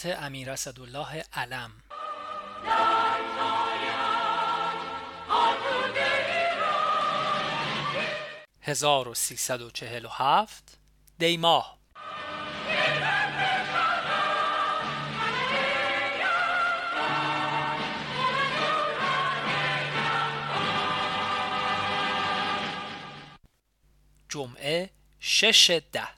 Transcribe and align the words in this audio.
خاطرات 0.00 0.22
امیر 0.22 0.50
اسدالله 0.50 1.24
علم. 1.32 1.72
هزار 8.62 9.08
و 9.08 9.14
سیصد 9.14 9.62
و 9.62 9.70
چهل 9.70 10.04
و 10.04 10.08
هفت 10.08 10.78
دیماه 11.18 11.78
جمعه 24.28 24.90
شش 25.20 25.70
ده 25.92 26.08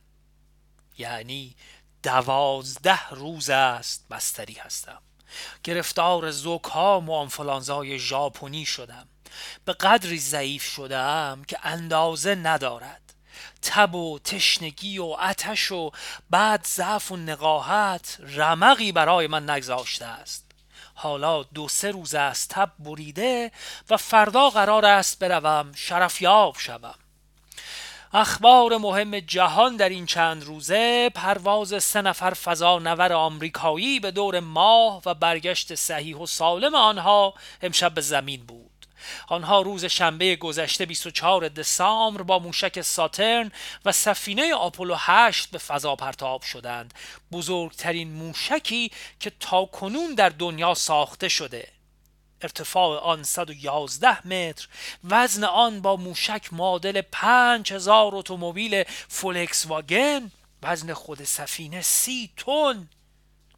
یعنی 0.98 1.56
دوازده 2.02 3.08
روز 3.08 3.50
است 3.50 4.08
بستری 4.10 4.54
هستم. 4.54 4.98
گرفتار 5.64 6.30
زکام 6.30 7.08
و 7.08 7.14
آنفلانزای 7.14 7.98
ژاپنی 7.98 8.66
شدم. 8.66 9.08
به 9.64 9.72
قدری 9.72 10.18
ضعیف 10.18 10.64
شدم 10.64 11.42
که 11.48 11.58
اندازه 11.62 12.34
ندارد. 12.34 13.14
تب 13.62 13.94
و 13.94 14.18
تشنگی 14.18 14.98
و 14.98 15.04
آتش 15.04 15.72
و 15.72 15.90
بعد 16.30 16.66
ضعف 16.66 17.12
و 17.12 17.16
نقاهت 17.16 18.18
رمقی 18.20 18.92
برای 18.92 19.26
من 19.26 19.50
نگذاشته 19.50 20.04
است. 20.04 20.44
حالا 20.94 21.42
دو 21.42 21.68
سه 21.68 21.90
روز 21.90 22.14
است 22.14 22.50
تب 22.50 22.70
بریده 22.78 23.52
و 23.90 23.96
فردا 23.96 24.50
قرار 24.50 24.84
است 24.84 25.18
بروم 25.18 25.72
شرفیاب 25.72 26.56
شوم. 26.58 26.94
اخبار 28.14 28.76
مهم 28.76 29.20
جهان 29.20 29.76
در 29.76 29.88
این 29.88 30.06
چند 30.06 30.44
روزه 30.44 31.10
پرواز 31.14 31.84
سه 31.84 32.02
نفر 32.02 32.30
فضانور 32.30 33.12
آمریکایی 33.12 34.00
به 34.00 34.10
دور 34.10 34.40
ماه 34.40 35.02
و 35.06 35.14
برگشت 35.14 35.74
صحیح 35.74 36.16
و 36.16 36.26
سالم 36.26 36.74
آنها 36.74 37.34
امشب 37.62 37.94
به 37.94 38.00
زمین 38.00 38.40
بود. 38.46 38.70
آنها 39.28 39.62
روز 39.62 39.84
شنبه 39.84 40.36
گذشته 40.36 40.86
24 40.86 41.48
دسامبر 41.48 42.22
با 42.22 42.38
موشک 42.38 42.80
ساترن 42.80 43.52
و 43.84 43.92
سفینه 43.92 44.54
آپولو 44.54 44.94
8 44.98 45.50
به 45.50 45.58
فضا 45.58 45.96
پرتاب 45.96 46.42
شدند. 46.42 46.94
بزرگترین 47.32 48.12
موشکی 48.12 48.90
که 49.20 49.32
تا 49.40 49.64
کنون 49.64 50.14
در 50.14 50.28
دنیا 50.28 50.74
ساخته 50.74 51.28
شده. 51.28 51.71
ارتفاع 52.44 52.98
آن 52.98 53.22
111 53.24 54.26
متر. 54.26 54.68
وزن 55.04 55.44
آن 55.44 55.80
با 55.80 55.96
موشک 55.96 56.52
معادل 56.52 57.02
5000 57.12 58.14
اتومبیل 58.14 58.84
فولکس 59.08 59.66
واگن 59.66 60.30
وزن 60.62 60.94
خود 60.94 61.24
سفینه 61.24 61.82
سی 61.82 62.30
تن. 62.36 62.88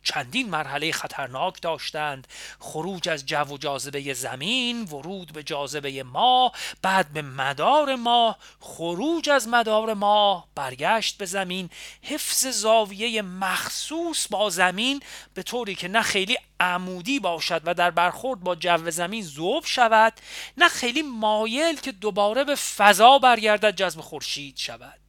چندین 0.04 0.50
مرحله 0.50 0.92
خطرناک 0.92 1.62
داشتند. 1.62 2.28
خروج 2.58 3.08
از 3.08 3.26
جو 3.26 3.44
و 3.44 3.58
جاذبه 3.58 4.14
زمین 4.14 4.82
ورود 4.82 5.32
به 5.32 5.42
جاذبه 5.42 6.02
ماه 6.02 6.52
بعد 6.82 7.12
به 7.12 7.22
مدار 7.22 7.94
ماه 7.94 8.38
خروج 8.60 9.30
از 9.30 9.48
مدار 9.48 9.94
ماه 9.94 10.48
برگشت 10.54 11.18
به 11.18 11.26
زمین. 11.26 11.70
حفظ 12.02 12.46
زاویه 12.46 13.22
مخصوص 13.22 14.26
با 14.30 14.50
زمین 14.50 15.00
به 15.34 15.42
طوری 15.42 15.74
که 15.74 15.88
نه 15.88 16.02
خیلی 16.02 16.38
عمودی 16.60 17.20
باشد 17.20 17.62
و 17.64 17.74
در 17.74 17.90
برخورد 17.90 18.40
با 18.40 18.54
جو 18.54 18.90
زمین 18.90 19.22
ذوب 19.22 19.64
شود 19.64 20.12
نه 20.56 20.68
خیلی 20.68 21.02
مایل 21.02 21.76
که 21.76 21.92
دوباره 21.92 22.44
به 22.44 22.54
فضا 22.54 23.18
برگردد 23.18 23.76
جذب 23.76 24.00
خورشید 24.00 24.56
شود. 24.56 25.03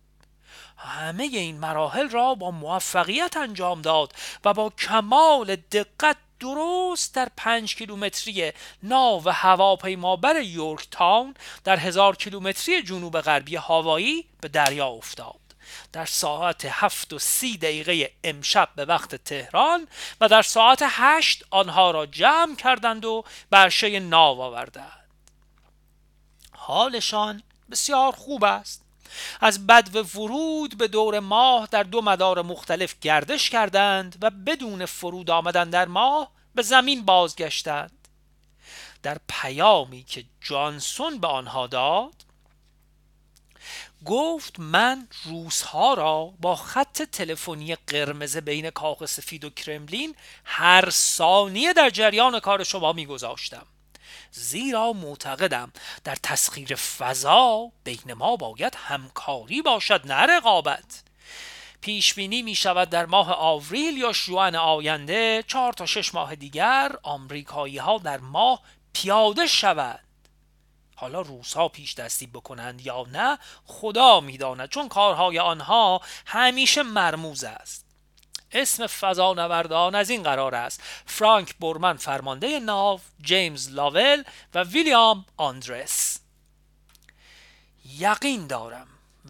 همه 0.85 1.23
این 1.23 1.59
مراحل 1.59 2.09
را 2.09 2.35
با 2.35 2.51
موفقیت 2.51 3.37
انجام 3.37 3.81
داد 3.81 4.13
و 4.45 4.53
با 4.53 4.69
کمال 4.69 5.55
دقت 5.55 6.17
درست 6.39 7.15
در 7.15 7.29
پنج 7.37 7.75
کیلومتری 7.75 8.51
ناو 8.83 9.29
هواپیمابر 9.29 10.41
یورک 10.41 10.87
تاون 10.91 11.35
در 11.63 11.77
هزار 11.77 12.15
کیلومتری 12.15 12.83
جنوب 12.83 13.21
غربی 13.21 13.55
هاوایی 13.55 14.25
به 14.41 14.47
دریا 14.47 14.87
افتاد. 14.87 15.39
در 15.93 16.05
ساعت 16.05 16.65
هفت 16.65 17.13
و 17.13 17.19
سی 17.19 17.57
دقیقه 17.57 18.11
امشب 18.23 18.69
به 18.75 18.85
وقت 18.85 19.15
تهران 19.15 19.87
و 20.21 20.27
در 20.27 20.41
ساعت 20.41 20.79
هشت 20.81 21.43
آنها 21.49 21.91
را 21.91 22.05
جمع 22.05 22.55
کردند 22.55 23.05
و 23.05 23.23
برشه 23.49 23.99
ناو 23.99 24.41
آوردند. 24.41 25.09
حالشان 26.51 27.43
بسیار 27.71 28.11
خوب 28.11 28.43
است. 28.43 28.84
از 29.41 29.67
بد 29.67 29.95
و 29.95 29.99
ورود 29.99 30.77
به 30.77 30.87
دور 30.87 31.19
ماه 31.19 31.67
در 31.71 31.83
دو 31.83 32.01
مدار 32.01 32.41
مختلف 32.41 32.95
گردش 33.01 33.49
کردند 33.49 34.17
و 34.21 34.29
بدون 34.29 34.85
فرود 34.85 35.29
آمدن 35.29 35.69
در 35.69 35.87
ماه 35.87 36.31
به 36.55 36.61
زمین 36.61 37.05
بازگشتند. 37.05 38.07
در 39.03 39.17
پیامی 39.27 40.03
که 40.03 40.25
جانسون 40.41 41.19
به 41.19 41.27
آنها 41.27 41.67
داد 41.67 42.25
گفت 44.05 44.59
من 44.59 45.07
روزها 45.23 45.93
را 45.93 46.33
با 46.41 46.55
خط 46.55 47.01
تلفنی 47.01 47.75
قرمز 47.75 48.37
بین 48.37 48.69
کاخ 48.69 49.05
سفید 49.05 49.45
و 49.45 49.49
کرملین 49.49 50.15
هر 50.45 50.89
ثانیه 50.89 51.73
در 51.73 51.89
جریان 51.89 52.39
کار 52.39 52.63
شما 52.63 52.93
میگذاشتم. 52.93 53.67
زیرا 54.31 54.93
معتقدم 54.93 55.71
در 56.03 56.15
تسخیر 56.15 56.75
فضا 56.75 57.71
بین 57.83 58.13
ما 58.13 58.35
باید 58.35 58.75
همکاری 58.75 59.61
باشد 59.61 60.01
نه 60.05 60.15
رقابت. 60.37 61.03
پیش 61.81 62.13
بینی 62.13 62.41
می 62.41 62.55
شود 62.55 62.89
در 62.89 63.05
ماه 63.05 63.31
آوریل 63.31 63.97
یا 63.97 64.13
شوان 64.13 64.55
آینده 64.55 65.43
چهار 65.47 65.73
تا 65.73 65.85
شش 65.85 66.13
ماه 66.13 66.35
دیگر 66.35 66.91
آمریکایی 67.03 67.77
ها 67.77 67.97
در 67.97 68.17
ماه 68.17 68.61
پیاده 68.93 69.47
شود 69.47 69.99
حالا 70.95 71.21
روزها 71.21 71.67
پیش 71.67 71.93
دستی 71.93 72.27
بکنند 72.27 72.85
یا 72.85 73.05
نه 73.11 73.37
خدا 73.65 74.19
می‌داند 74.19 74.69
چون 74.69 74.87
کارهای 74.87 75.39
آنها 75.39 76.01
همیشه 76.25 76.83
مرموز 76.83 77.43
است. 77.43 77.84
اسم 78.55 78.87
فضانوردان 78.87 79.95
از 79.95 80.09
این 80.09 80.23
قرار 80.23 80.55
است. 80.55 80.83
فرانک 81.05 81.55
بورمن 81.55 81.97
فرمانده 81.97 82.59
ناو 82.59 82.99
جیمز 83.21 83.69
لاول 83.69 84.23
و 84.53 84.63
ویلیام 84.63 85.25
آندرس. 85.37 86.19
یقین 87.99 88.47
دارم 88.47 88.87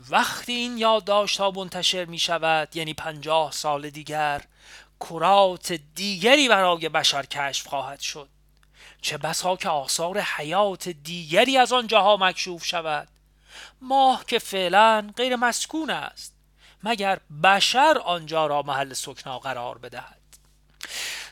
وقتی 0.10 0.54
این 0.54 0.78
یادداشت 0.78 1.40
ها 1.40 1.52
منتشر 1.52 2.06
می 2.06 2.20
شود 2.20 2.76
یعنی 2.76 2.94
پنجاه 2.94 3.52
سال 3.52 3.90
دیگر 3.90 4.42
کرات 5.00 5.72
دیگری 5.72 6.50
برای 6.50 6.90
بشر 6.90 7.26
کشف 7.26 7.68
خواهد 7.68 8.00
شد. 8.00 8.30
چه 9.02 9.18
بسا 9.18 9.56
که 9.56 9.70
آثار 9.70 10.20
حیات 10.20 10.90
دیگری 10.90 11.58
از 11.58 11.74
آنجاها 11.74 12.18
مکشوف 12.18 12.66
شود. 12.66 13.08
ماه 13.82 14.26
که 14.26 14.40
فعلا 14.40 15.14
غیر 15.18 15.36
مسکون 15.36 15.90
است. 15.90 16.35
مگر 16.86 17.20
بشر 17.44 17.98
آنجا 18.06 18.48
را 18.48 18.62
محل 18.62 18.94
سکنا 18.94 19.40
قرار 19.40 19.78
بدهد؟ 19.78 20.22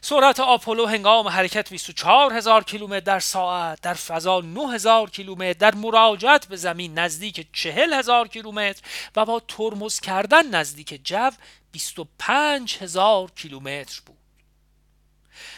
سرعت 0.02 0.40
آپولو 0.40 0.86
هنگام 0.86 1.28
حرکت 1.28 1.70
24 1.70 2.34
هزار 2.34 2.64
کیلومتر 2.64 3.00
در 3.00 3.20
ساعت 3.20 3.82
در 3.82 3.94
فضا 3.94 4.42
9 4.42 4.74
هزار 4.74 5.10
کیلومتر 5.10 5.54
در 5.54 5.76
مراجعت 5.76 6.48
به 6.48 6.56
زمین 6.56 7.00
نزدیک 7.00 7.48
40 7.54 7.94
هزار 7.94 8.28
کیلومتر 8.28 8.82
و 9.16 9.26
با 9.26 9.40
ترمز 9.48 10.00
کردن 10.00 10.48
نزدیک 10.56 11.06
جو 11.06 11.32
25 11.72 12.78
هزار 12.78 13.32
کیلومتر 13.32 14.02
بود. 14.06 14.18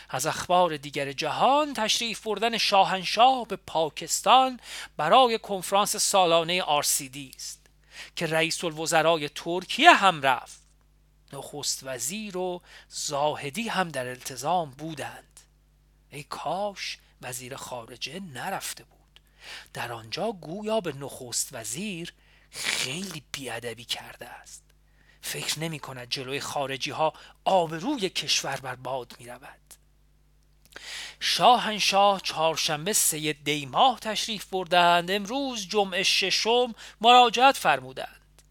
از 0.10 0.26
اخبار 0.26 0.78
دیگر 0.78 1.12
جهان 1.12 1.74
تشریف 1.74 2.24
بردن 2.28 2.58
شاهنشاه 2.58 3.48
به 3.48 3.56
پاکستان 3.56 4.60
برای 4.98 5.38
کنفرانس 5.38 5.96
سالانه 5.96 6.62
آرسیدی 6.62 7.32
است. 7.36 7.65
که 8.16 8.26
رئیس 8.26 8.64
الوزرای 8.64 9.30
ترکیه 9.30 9.94
هم 9.94 10.22
رفت. 10.22 10.62
نخست 11.34 11.80
وزیر 11.84 12.38
و 12.38 12.62
زاهدی 12.90 13.68
هم 13.68 13.90
در 13.90 14.08
التزام 14.08 14.72
بودند. 14.72 15.40
ای 16.10 16.24
کاش 16.24 16.98
وزیر 17.22 17.56
خارجه 17.56 18.20
نرفته 18.20 18.84
بود. 18.84 19.20
در 19.74 19.92
آنجا 19.92 20.32
گویا 20.32 20.82
به 20.82 20.94
نخست 20.94 21.50
وزیر 21.52 22.14
خیلی 22.52 23.24
بیادبی 23.32 23.86
کرده 23.86 24.30
است. 24.30 24.64
فکر 25.22 25.60
نمی 25.60 25.80
کند 25.80 26.10
جلوی 26.10 26.40
خارجی 26.40 26.92
ها 26.92 27.14
آبروی 27.46 28.10
کشور 28.10 28.56
بر 28.56 28.76
باد 28.76 29.16
می 29.20 29.28
رود. 29.28 29.65
شاهنشاه 31.20 32.22
چهارشنبه 32.22 32.94
سه 32.94 33.34
دی 33.34 33.66
ماه 33.66 34.00
تشریف 34.00 34.46
بردند. 34.46 35.12
امروز 35.12 35.68
جمعه 35.68 36.04
ششم 36.04 36.76
مراجعت 37.02 37.58
فرمودند. 37.58 38.42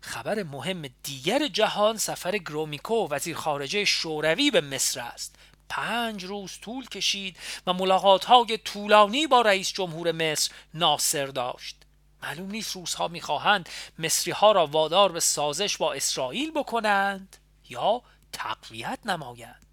خبر 0.00 0.42
مهم 0.42 0.84
دیگر 1.02 1.48
جهان 1.48 1.96
سفر 1.96 2.38
گرومیکو 2.38 3.08
وزیر 3.10 3.36
خارجه 3.36 3.84
شوروی 3.84 4.50
به 4.50 4.60
مصر 4.60 5.00
است. 5.00 5.36
پنج 5.68 6.24
روز 6.24 6.58
طول 6.60 6.88
کشید 6.88 7.36
و 7.66 7.72
ملاقات 7.72 8.24
های 8.24 8.58
طولانی 8.58 9.26
با 9.26 9.40
رئیس 9.40 9.72
جمهور 9.72 10.12
مصر 10.12 10.52
ناصر 10.74 11.26
داشت. 11.26 11.76
معلوم 12.22 12.50
نیست 12.50 12.76
روزها 12.76 13.08
می‌خواهند 13.08 13.68
مصری 13.98 14.32
ها 14.32 14.52
را 14.52 14.66
وادار 14.66 15.12
به 15.12 15.20
سازش 15.20 15.76
با 15.76 15.92
اسرائیل 15.92 16.50
بکنند 16.50 17.36
یا 17.68 18.02
تقویت 18.32 18.98
نمایند. 19.04 19.69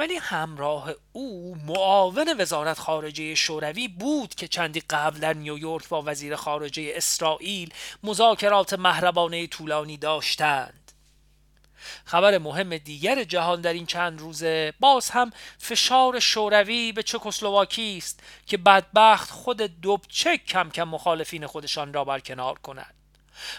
ولی 0.00 0.16
همراه 0.16 0.94
او 1.12 1.56
معاون 1.66 2.34
وزارت 2.38 2.78
خارجه 2.78 3.34
شوروی 3.34 3.88
بود 3.88 4.34
که 4.34 4.48
چندی 4.48 4.82
قبل 4.90 5.18
در 5.18 5.32
نیویورک 5.32 5.88
با 5.88 6.02
وزیر 6.06 6.36
خارجه 6.36 6.92
اسرائیل 6.94 7.74
مذاکرات 8.02 8.72
مهربانه 8.72 9.46
طولانی 9.46 9.96
داشتند. 9.96 10.92
خبر 12.04 12.38
مهم 12.38 12.78
دیگر 12.78 13.24
جهان 13.24 13.60
در 13.60 13.72
این 13.72 13.86
چند 13.86 14.20
روزه 14.20 14.72
باز 14.80 15.10
هم 15.10 15.32
فشار 15.58 16.18
شوروی 16.18 16.92
به 16.92 17.02
چکسلواکی 17.02 17.96
است 17.98 18.20
که 18.46 18.56
بدبخت 18.56 19.30
خود 19.30 19.62
دوبچک 19.62 20.44
کم 20.46 20.70
کم 20.70 20.84
مخالفین 20.84 21.46
خودشان 21.46 21.92
را 21.92 22.04
برکنار 22.04 22.58
کند. 22.58 22.99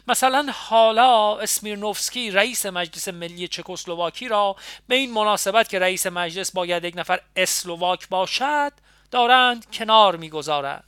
مثلا 0.08 0.52
حالا 0.54 1.40
اسمیرنوفسکی 1.40 2.32
رئیس 2.32 2.66
مجلس 2.66 3.08
ملی 3.08 3.48
چکسلواکی 3.48 4.28
را 4.28 4.56
به 4.88 4.96
این 4.96 5.14
مناسبت 5.14 5.70
که 5.70 5.80
رئیس 5.80 6.08
مجلس 6.08 6.52
باید 6.52 6.84
یک 6.84 6.94
نفر 6.98 7.22
اسلواک 7.36 8.10
باشد 8.10 8.74
دارند 9.12 9.72
کنار 9.72 10.16
می‌گذارند. 10.16 10.84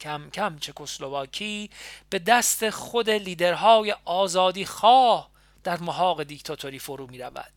کم 0.00 0.30
کم 0.30 0.58
چکسلواکی 0.58 1.70
به 2.10 2.18
دست 2.18 2.70
خود 2.70 3.10
لیدرهای 3.10 3.94
آزادی 4.04 4.64
خواه 4.64 5.30
در 5.64 5.80
محاق 5.80 6.22
دیکتاتوری 6.22 6.78
فرو 6.78 7.06
می 7.06 7.18
رود 7.18 7.52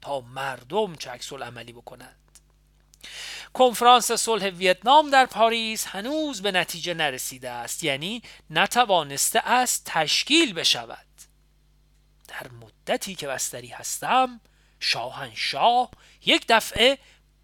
تا 0.00 0.20
مردم 0.20 0.92
عکس 0.92 1.32
عملی 1.32 1.72
بکنند. 1.72 2.16
کنفرانس 3.54 4.12
صلح 4.12 4.46
ویتنام 4.46 5.10
در 5.10 5.26
پاریس 5.26 5.86
هنوز 5.86 6.42
به 6.42 6.52
نتیجه 6.52 6.94
نرسیده 6.94 7.50
است 7.50 7.84
یعنی 7.84 8.22
نتوانسته 8.50 9.48
است 9.48 9.82
تشکیل 9.84 10.52
بشود. 10.52 11.06
در 12.28 12.50
مدتی 12.50 13.14
که 13.14 13.26
بستری 13.26 13.68
هستم 13.68 14.40
شاهنشاه 14.80 15.90
یک 16.26 16.44
دفعه 16.48 16.98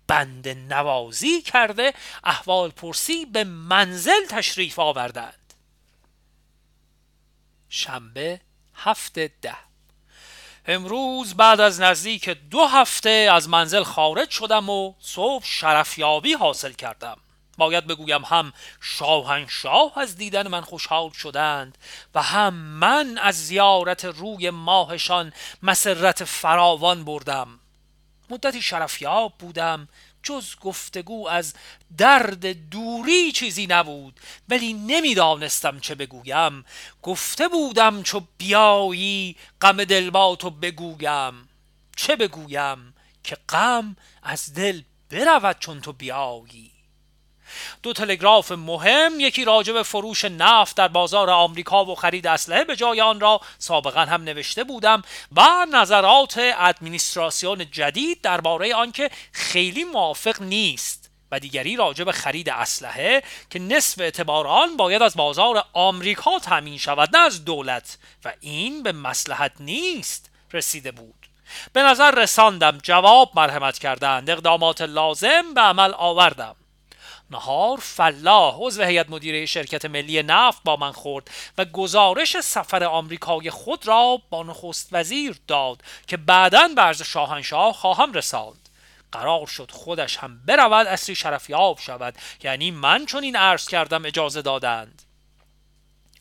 بند 0.06 0.48
نوازی 0.48 1.42
کرده 1.42 1.94
احوال 2.24 2.70
پرسی 2.70 3.26
به 3.26 3.44
منزل 3.44 4.26
تشریف 4.28 4.78
آوردند. 4.78 5.54
شنبه 7.68 8.40
هفته 8.74 9.30
ده. 9.42 9.69
امروز 10.70 11.34
بعد 11.34 11.60
از 11.60 11.80
نزدیک 11.80 12.28
دو 12.28 12.66
هفته 12.66 13.28
از 13.32 13.48
منزل 13.48 13.82
خارج 13.82 14.30
شدم 14.30 14.70
و 14.70 14.94
صبح 15.00 15.44
شرفیابی 15.44 16.32
حاصل 16.32 16.72
کردم. 16.72 17.16
باید 17.58 17.86
بگویم 17.86 18.22
هم 18.24 18.52
شاهنشاه 18.80 19.92
از 19.98 20.16
دیدن 20.16 20.48
من 20.48 20.60
خوشحال 20.60 21.10
شدند 21.10 21.78
و 22.14 22.22
هم 22.22 22.54
من 22.54 23.18
از 23.18 23.46
زیارت 23.46 24.04
روی 24.04 24.50
ماهشان 24.50 25.32
مسرت 25.62 26.24
فراوان 26.24 27.04
بردم. 27.04 27.60
مدتی 28.30 28.62
شرفیاب 28.62 29.32
بودم 29.38 29.88
جز 30.22 30.56
گفتگو 30.60 31.28
از 31.28 31.54
درد 31.98 32.70
دوری 32.70 33.32
چیزی 33.32 33.66
نبود 33.66 34.20
ولی 34.48 34.72
نمی‌دانستم 34.72 35.80
چه 35.80 35.94
بگویم. 35.94 36.64
گفته 37.02 37.48
بودم 37.48 38.02
چو 38.02 38.22
بیایی 38.38 39.36
غم 39.60 39.84
دل 39.84 40.10
با 40.10 40.36
تو 40.36 40.50
بگویم. 40.50 41.48
چه 41.96 42.16
بگویم 42.16 42.94
که 43.24 43.36
غم 43.48 43.96
از 44.22 44.54
دل 44.54 44.82
برود 45.10 45.56
چون 45.60 45.80
تو 45.80 45.92
بیایی. 45.92 46.69
دو 47.82 47.92
تلگراف 47.92 48.52
مهم 48.52 49.20
یکی 49.20 49.44
راجع 49.44 49.72
به 49.72 49.82
فروش 49.82 50.24
نفت 50.24 50.76
در 50.76 50.88
بازار 50.88 51.30
آمریکا 51.30 51.84
و 51.84 51.94
خرید 51.94 52.26
اسلحه 52.26 52.64
به 52.64 52.76
جای 52.76 53.00
آن 53.00 53.20
را 53.20 53.40
سابقا 53.58 54.00
هم 54.00 54.22
نوشته 54.22 54.64
بودم 54.64 55.02
و 55.36 55.66
نظرات 55.72 56.34
ادمینیستراسیون 56.58 57.70
جدید 57.70 58.20
درباره 58.20 58.74
آنکه 58.74 59.10
خیلی 59.32 59.84
موافق 59.84 60.42
نیست 60.42 61.10
و 61.32 61.40
دیگری 61.40 61.76
راجع 61.76 62.04
به 62.04 62.12
خرید 62.12 62.48
اسلحه 62.48 63.22
که 63.50 63.58
نصف 63.58 64.00
اعتبار 64.00 64.46
آن 64.46 64.76
باید 64.76 65.02
از 65.02 65.16
بازار 65.16 65.64
آمریکا 65.72 66.38
تامین 66.38 66.78
شود 66.78 67.16
نه 67.16 67.22
از 67.22 67.44
دولت. 67.44 67.98
و 68.24 68.32
این 68.40 68.82
به 68.82 68.92
مسلحت 68.92 69.52
نیست 69.60 70.30
رسیده 70.52 70.92
بود. 70.92 71.26
به 71.72 71.82
نظر 71.82 72.10
رساندم 72.10 72.78
جواب 72.82 73.30
مرحمت 73.34 73.78
کردند. 73.78 74.30
اقدامات 74.30 74.80
لازم 74.80 75.54
به 75.54 75.60
عمل 75.60 75.94
آوردم. 75.94 76.56
نهار 77.30 77.78
فلاح 77.82 78.54
عضو 78.58 78.82
هیئت 78.82 79.10
مدیره 79.10 79.46
شرکت 79.46 79.84
ملی 79.84 80.22
نفت 80.22 80.62
با 80.64 80.76
من 80.76 80.92
خورد 80.92 81.30
و 81.58 81.64
گزارش 81.64 82.40
سفر 82.40 82.84
آمریکای 82.84 83.50
خود 83.50 83.86
را 83.86 84.22
با 84.30 84.42
نخست 84.42 84.88
وزیر 84.92 85.36
داد 85.48 85.82
که 86.06 86.16
بعدا 86.16 86.68
به 86.76 86.82
عرض 86.82 87.02
شاهنشاه 87.02 87.72
خواهم 87.72 88.12
رساند. 88.12 88.68
قرار 89.12 89.46
شد 89.46 89.70
خودش 89.70 90.16
هم 90.16 90.40
برود 90.46 90.86
اصری 90.86 91.14
شرفیاب 91.14 91.78
شود. 91.78 92.14
یعنی 92.42 92.70
من 92.70 93.06
چون 93.06 93.22
این 93.22 93.36
عرض 93.36 93.68
کردم 93.68 94.04
اجازه 94.04 94.42
دادند. 94.42 95.02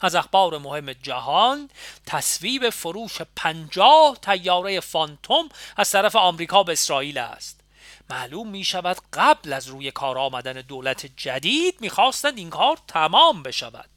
از 0.02 0.16
اخبار 0.16 0.58
مهم 0.58 0.94
جهان 0.94 1.70
تصویب 2.06 2.70
فروش 2.70 3.22
پنجاه 3.36 4.18
تیاره 4.22 4.80
فانتوم 4.80 5.50
از 5.78 5.92
طرف 5.92 6.16
آمریکا 6.16 6.64
به 6.64 6.72
اسرائیل 6.72 7.18
است. 7.18 7.59
معلوم 8.10 8.50
می 8.50 8.64
شود 8.64 8.98
قبل 9.14 9.54
از 9.54 9.68
روی 9.68 9.92
کار 9.92 10.18
آمدن 10.18 10.54
دولت 10.54 11.06
جدید 11.18 11.82
می‌خواستند 11.82 12.38
این 12.38 12.50
کار 12.50 12.78
تمام 12.88 13.44
بشود. 13.44 13.90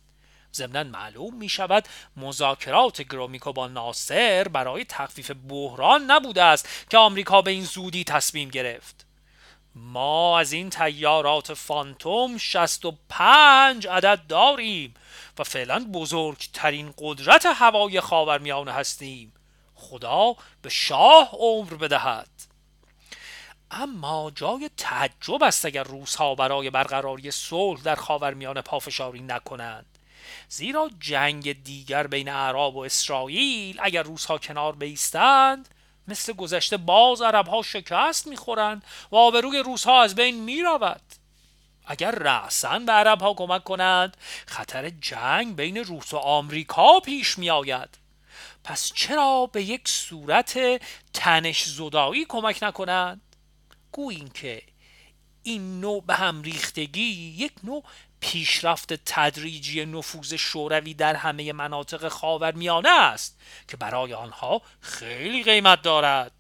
ضمنا 0.55 0.85
معلوم 0.85 1.35
می 1.35 1.49
شود 1.49 1.89
مذاکرات 2.17 3.03
گرومیکو 3.03 3.53
با 3.53 3.69
ناصر 3.69 4.49
برای 4.49 4.85
تخفیف 4.85 5.31
بحران 5.49 6.03
نبوده 6.03 6.43
است 6.43 6.69
که 6.91 6.99
آمریکا 6.99 7.43
به 7.43 7.51
این 7.51 7.65
زودی 7.65 8.05
تصمیم 8.05 8.49
گرفت. 8.49 9.07
ما 9.75 10.39
از 10.39 10.53
این 10.53 10.71
تیارات 10.71 11.55
فانتوم 11.55 12.39
65 12.39 13.87
عدد 13.87 14.21
داریم 14.29 14.95
و 15.39 15.45
فعلا 15.45 15.87
بزرگترین 15.93 16.95
قدرت 16.99 17.47
هوای 17.47 18.01
خاورمیانه 18.01 18.73
هستیم. 18.73 19.33
خدا 19.75 20.37
به 20.63 20.69
شاه 20.69 21.31
عمر 21.33 21.75
بدهد. 21.75 22.52
اما 23.73 24.33
جای 24.35 24.71
تعجب 24.77 25.43
است 25.43 25.67
اگر 25.67 25.83
روسها 25.83 26.35
برای 26.35 26.71
برقراری 26.71 27.31
صلح 27.31 27.83
در 27.83 27.95
خاورمیانه 27.95 28.61
پافشاری 28.61 29.21
نکنند. 29.21 29.87
زیرا 30.49 30.91
جنگ 31.01 31.63
دیگر 31.63 32.07
بین 32.07 32.29
عرب 32.29 32.77
و 32.77 32.79
اسرائیل 32.79 33.81
اگر 33.83 34.03
روسها 34.03 34.39
کنار 34.39 34.73
بیستند 34.73 35.69
مثل 36.09 36.33
گذشته 36.33 36.77
باز 36.77 37.23
عربها 37.23 37.63
شکست 37.63 38.27
می‌خورند 38.27 38.85
و 39.11 39.17
آبروی 39.17 39.59
روسها 39.59 40.03
از 40.03 40.15
بین 40.15 40.41
می‌رود. 40.45 41.03
اگر 41.87 42.11
رأسا 42.11 42.79
به 42.79 42.93
عربها 42.93 43.35
کمک 43.35 43.65
کنند 43.65 44.17
خطر 44.47 44.91
جنگ 44.91 45.57
بین 45.57 45.77
روس 45.77 46.15
و 46.15 46.17
آمریکا 46.17 47.01
پیش 47.01 47.39
می 47.39 47.51
آید 47.51 47.99
پس 48.65 48.93
چرا 48.95 49.47
به 49.53 49.63
یک 49.63 49.89
صورت 49.89 50.59
تنش 51.13 51.65
زدایی 51.65 52.25
کمک 52.25 52.59
نکنند؟ 52.63 53.32
گوییم 53.93 54.29
که 54.29 54.63
این 55.43 55.81
نوع 55.81 56.03
به 56.07 56.15
هم 56.15 56.43
ریختگی 56.43 57.35
یک 57.39 57.53
نوع 57.65 57.85
پیشرفت 58.21 58.93
تدریجی 58.93 59.87
نفوذ 59.87 60.35
شوروی 60.35 60.95
در 60.95 61.15
همه 61.15 61.53
مناطق 61.53 62.09
خاورمیانه 62.09 62.89
است 62.89 63.39
که 63.69 63.77
برای 63.77 64.15
آنها 64.15 64.63
خیلی 64.81 65.43
قیمت 65.43 65.83
دارد. 65.83 66.33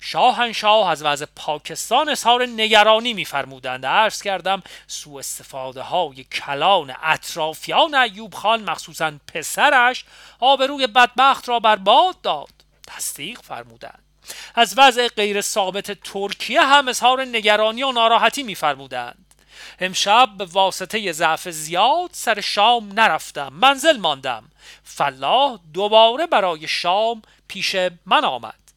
شاهنشاه 0.00 0.90
از 0.90 1.02
وضع 1.02 1.26
پاکستان 1.36 2.08
اظهار 2.08 2.46
نگرانی 2.46 3.14
میفرمودند. 3.14 3.86
عرض 3.86 4.22
کردم 4.22 4.62
سوء 4.86 5.18
استفاده 5.18 5.82
های 5.82 6.24
کلان 6.24 6.94
اطرافیان 7.02 7.94
ایوب 7.94 8.34
خان 8.34 8.70
مخصوصا 8.70 9.12
پسرش 9.34 10.04
آبروی 10.40 10.86
بدبخت 10.86 11.48
را 11.48 11.60
برباد 11.60 12.20
داد. 12.20 12.50
تصدیق 12.86 13.40
فرمودند. 13.40 14.05
از 14.54 14.74
وضع 14.76 15.08
غیر 15.08 15.40
ثابت 15.40 15.92
ترکیه 15.92 16.62
هم 16.62 16.88
اظهار 16.88 17.24
نگرانی 17.24 17.82
و 17.82 17.92
ناراحتی 17.92 18.42
میفرمودند. 18.42 19.34
امشب 19.80 20.30
به 20.38 20.44
واسطه 20.44 21.12
ضعف 21.12 21.48
زیاد 21.48 22.10
سر 22.12 22.40
شام 22.40 22.92
نرفتم 22.92 23.48
منزل 23.48 23.96
ماندم. 23.96 24.50
فلاح 24.84 25.58
دوباره 25.74 26.26
برای 26.26 26.68
شام 26.68 27.22
پیش 27.48 27.76
من 28.06 28.24
آمد. 28.24 28.72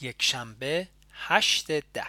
یک 0.00 0.22
شنبه 0.22 0.88
هشت 1.12 1.66
ده. 1.70 2.06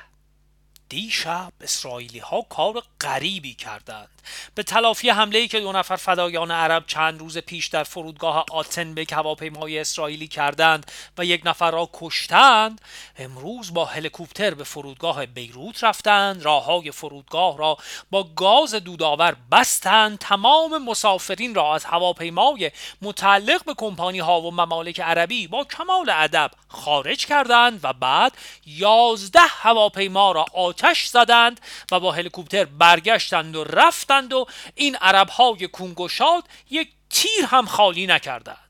دیشب 0.90 1.54
اسرائیلی 1.62 2.20
ها 2.20 2.42
کار 2.42 2.84
غریبی 3.02 3.54
کردند. 3.54 4.10
به 4.56 4.64
تلافی 4.64 5.10
حمله 5.10 5.40
ای 5.40 5.48
که 5.48 5.60
دو 5.60 5.72
نفر 5.72 5.96
فدایان 5.96 6.52
عرب 6.52 6.84
چند 6.88 7.20
روز 7.20 7.38
پیش 7.38 7.68
در 7.68 7.84
فرودگاه 7.84 8.46
آتن 8.52 8.94
به 8.94 9.06
هواپیمای 9.12 9.80
اسرائیلی 9.80 10.28
کردند 10.28 10.92
و 11.18 11.26
یک 11.26 11.42
نفر 11.46 11.72
را 11.72 11.90
کشتند 11.94 12.82
امروز 13.18 13.74
با 13.74 13.86
هلیکوپتر 13.86 14.54
به 14.54 14.64
فرودگاه 14.64 15.26
بیروت 15.26 15.84
رفتند. 15.84 16.44
راههای 16.44 16.92
فرودگاه 16.92 17.58
را 17.58 17.78
با 18.12 18.24
گاز 18.24 18.76
دودآور 18.76 19.36
بستند. 19.52 20.18
تمام 20.18 20.86
مسافرین 20.86 21.56
را 21.56 21.76
از 21.76 21.86
هواپیمای 21.86 22.72
متعلق 23.02 23.66
به 23.66 23.74
کمپانی 23.78 24.20
ها 24.20 24.42
و 24.42 24.52
ممالک 24.52 25.00
عربی 25.00 25.48
با 25.48 25.64
کمال 25.64 26.10
ادب 26.10 26.52
خارج 26.68 27.26
کردند 27.26 27.80
و 27.84 27.94
بعد 27.94 28.34
یازده 28.66 29.40
هواپیما 29.40 30.32
را 30.32 30.46
آتش 30.54 31.06
زدند 31.06 31.62
و 31.92 32.00
با 32.00 32.12
هلیکوپتر 32.12 32.66
برگشتند 32.92 33.56
و 33.56 33.64
رفتند 33.64 34.34
و 34.34 34.46
این 34.76 34.96
عرب 34.96 35.30
های 35.30 35.68
کونگشاد 35.68 36.44
یک 36.70 36.90
تیر 37.10 37.46
هم 37.46 37.66
خالی 37.66 38.08
نکردند. 38.08 38.70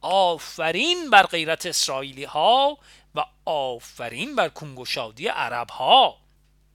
آفرین 0.00 1.10
بر 1.10 1.22
غیرت 1.22 1.66
اسرائیلی 1.66 2.24
ها 2.24 2.78
و 3.14 3.24
آفرین 3.44 4.36
بر 4.36 4.48
کنگشادی 4.48 5.28
عرب 5.28 5.70
ها 5.70 6.16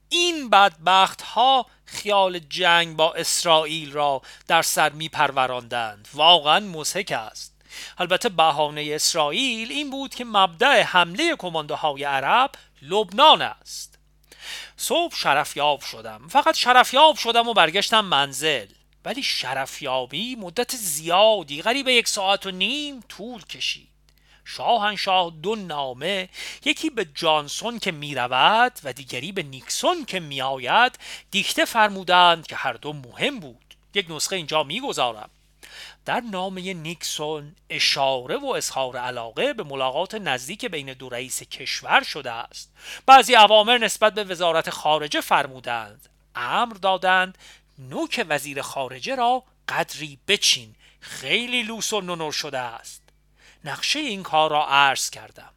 این 0.10 0.50
بدبخت 0.50 1.22
ها 1.22 1.66
خیال 1.86 2.40
جنگ 2.40 2.96
با 2.96 3.14
اسرائیل 3.14 3.92
را 3.92 4.22
در 4.48 4.62
سر 4.62 4.90
می 4.90 5.10
پروراندند 5.10 6.08
واقعا 6.14 6.60
مسحک 6.60 7.12
است. 7.12 7.56
البته 7.98 8.30
بهانه 8.30 8.92
اسرائیل 8.92 9.72
این 9.72 9.90
بود 9.90 10.16
که 10.16 10.26
مبدع 10.26 10.82
حمله 10.82 11.36
کماندوهای 11.36 12.04
عرب 12.04 12.52
لبنان 12.82 13.42
است. 13.42 13.91
صبح 14.78 15.16
شرفیاب 15.16 15.82
شدم. 15.82 16.28
فقط 16.30 16.56
شرفیاب 16.56 17.16
شدم 17.16 17.48
و 17.48 17.54
برگشتم 17.54 18.06
منزل. 18.06 18.68
ولی 19.06 19.24
شرفیابی 19.24 20.36
مدت 20.36 20.76
زیادی 20.76 21.62
قریب 21.62 21.88
یک 21.88 22.08
ساعت 22.08 22.46
و 22.46 22.52
نیم 22.52 23.00
طول 23.10 23.42
کشید. 23.42 23.88
شاهنشاه 24.46 25.34
دو 25.42 25.56
نامه 25.56 26.30
یکی 26.66 26.90
به 26.90 27.06
جانسون 27.16 27.80
که 27.80 27.92
می 27.92 28.16
رود 28.16 28.80
و 28.84 28.94
دیگری 28.94 29.32
به 29.32 29.44
نیکسون 29.44 30.06
که 30.06 30.20
می 30.20 30.42
آید 30.42 31.00
دیکته 31.32 31.66
فرمودند 31.66 32.48
که 32.48 32.56
هر 32.56 32.74
دو 32.74 32.94
مهم 32.94 33.40
بود. 33.40 33.76
یک 33.94 34.06
نسخه 34.10 34.36
اینجا 34.36 34.64
می 34.64 34.82
گذارم 34.82 35.30
در 36.06 36.20
نامه 36.20 36.74
نیکسون 36.74 37.56
اشاره 37.70 38.38
و 38.38 38.46
اظهار 38.46 38.98
علاقه 38.98 39.54
به 39.54 39.64
ملاقات 39.64 40.16
نزدیک 40.16 40.66
بین 40.66 40.94
دو 40.94 41.10
رئیس 41.10 41.44
کشور 41.44 42.04
شده 42.04 42.32
است. 42.32 42.72
بعضی 43.06 43.34
عوامر 43.34 43.78
نسبت 43.78 44.14
به 44.14 44.24
وزارت 44.24 44.70
خارجه 44.70 45.22
فرمودند. 45.22 46.10
امر 46.36 46.74
دادند 46.74 47.38
نوک 47.80 48.26
وزیر 48.30 48.62
خارجه 48.62 49.16
را 49.16 49.44
قدری 49.68 50.20
بچین. 50.28 50.76
خیلی 51.00 51.64
لوس 51.64 51.94
و 51.94 52.02
نونور 52.02 52.32
شده 52.32 52.60
است. 52.60 53.02
نقشه 53.66 54.00
این 54.00 54.24
کار 54.24 54.52
را 54.52 54.68
عرض 54.68 55.10
کردم. 55.10 55.50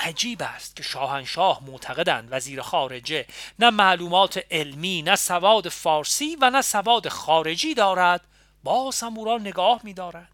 عجیب 0.00 0.42
است 0.42 0.76
که 0.76 0.82
شاهنشاه 0.82 1.60
معتقدند 1.66 2.28
وزیر 2.30 2.62
خارجه 2.62 3.26
نه 3.58 3.70
معلومات 3.70 4.44
علمی 4.50 5.02
نه 5.02 5.16
سواد 5.16 5.68
فارسی 5.68 6.36
و 6.40 6.50
نه 6.50 6.62
سواد 6.62 7.08
خارجی 7.08 7.74
دارد 7.74 8.20
باز 8.64 9.00
هم 9.00 9.18
او 9.18 9.24
را 9.24 9.38
نگاه 9.38 9.80
می 9.84 9.94
دارند 9.94 10.28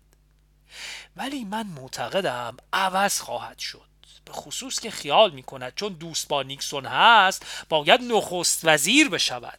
ولی 1.17 1.45
من 1.45 1.67
معتقدم 1.67 2.57
عوض 2.73 3.21
خواهد 3.21 3.59
شد. 3.59 3.87
به 4.25 4.33
خصوص 4.33 4.81
که 4.81 4.91
خیال 4.91 5.31
می 5.31 5.43
کند 5.43 5.75
چون 5.75 5.93
دوست 5.93 6.29
با 6.29 6.43
نیکسون 6.43 6.87
هست 6.87 7.47
باید 7.69 8.01
نخست 8.03 8.61
وزیر 8.65 9.09
بشود. 9.09 9.59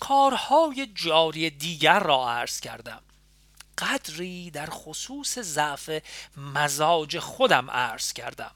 کارهای 0.00 0.88
جاری 0.94 1.50
دیگر 1.50 2.00
را 2.00 2.30
عرض 2.30 2.60
کردم. 2.60 3.02
قدری 3.78 4.50
در 4.50 4.68
خصوص 4.70 5.38
ضعف 5.38 6.02
مزاج 6.36 7.18
خودم 7.18 7.70
عرض 7.70 8.12
کردم. 8.12 8.52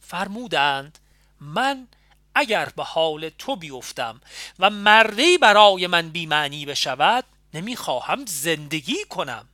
فرمودند 0.00 0.98
من 1.40 1.88
اگر 2.34 2.68
به 2.76 2.84
حال 2.84 3.28
تو 3.28 3.56
بیفتم 3.56 4.20
و 4.58 4.70
مردی 4.70 5.38
برای 5.38 5.86
من 5.86 6.08
بیمعنی 6.08 6.66
بشود 6.66 7.24
نمی‌خواهم 7.54 8.26
زندگی 8.26 9.04
کنم. 9.10 9.48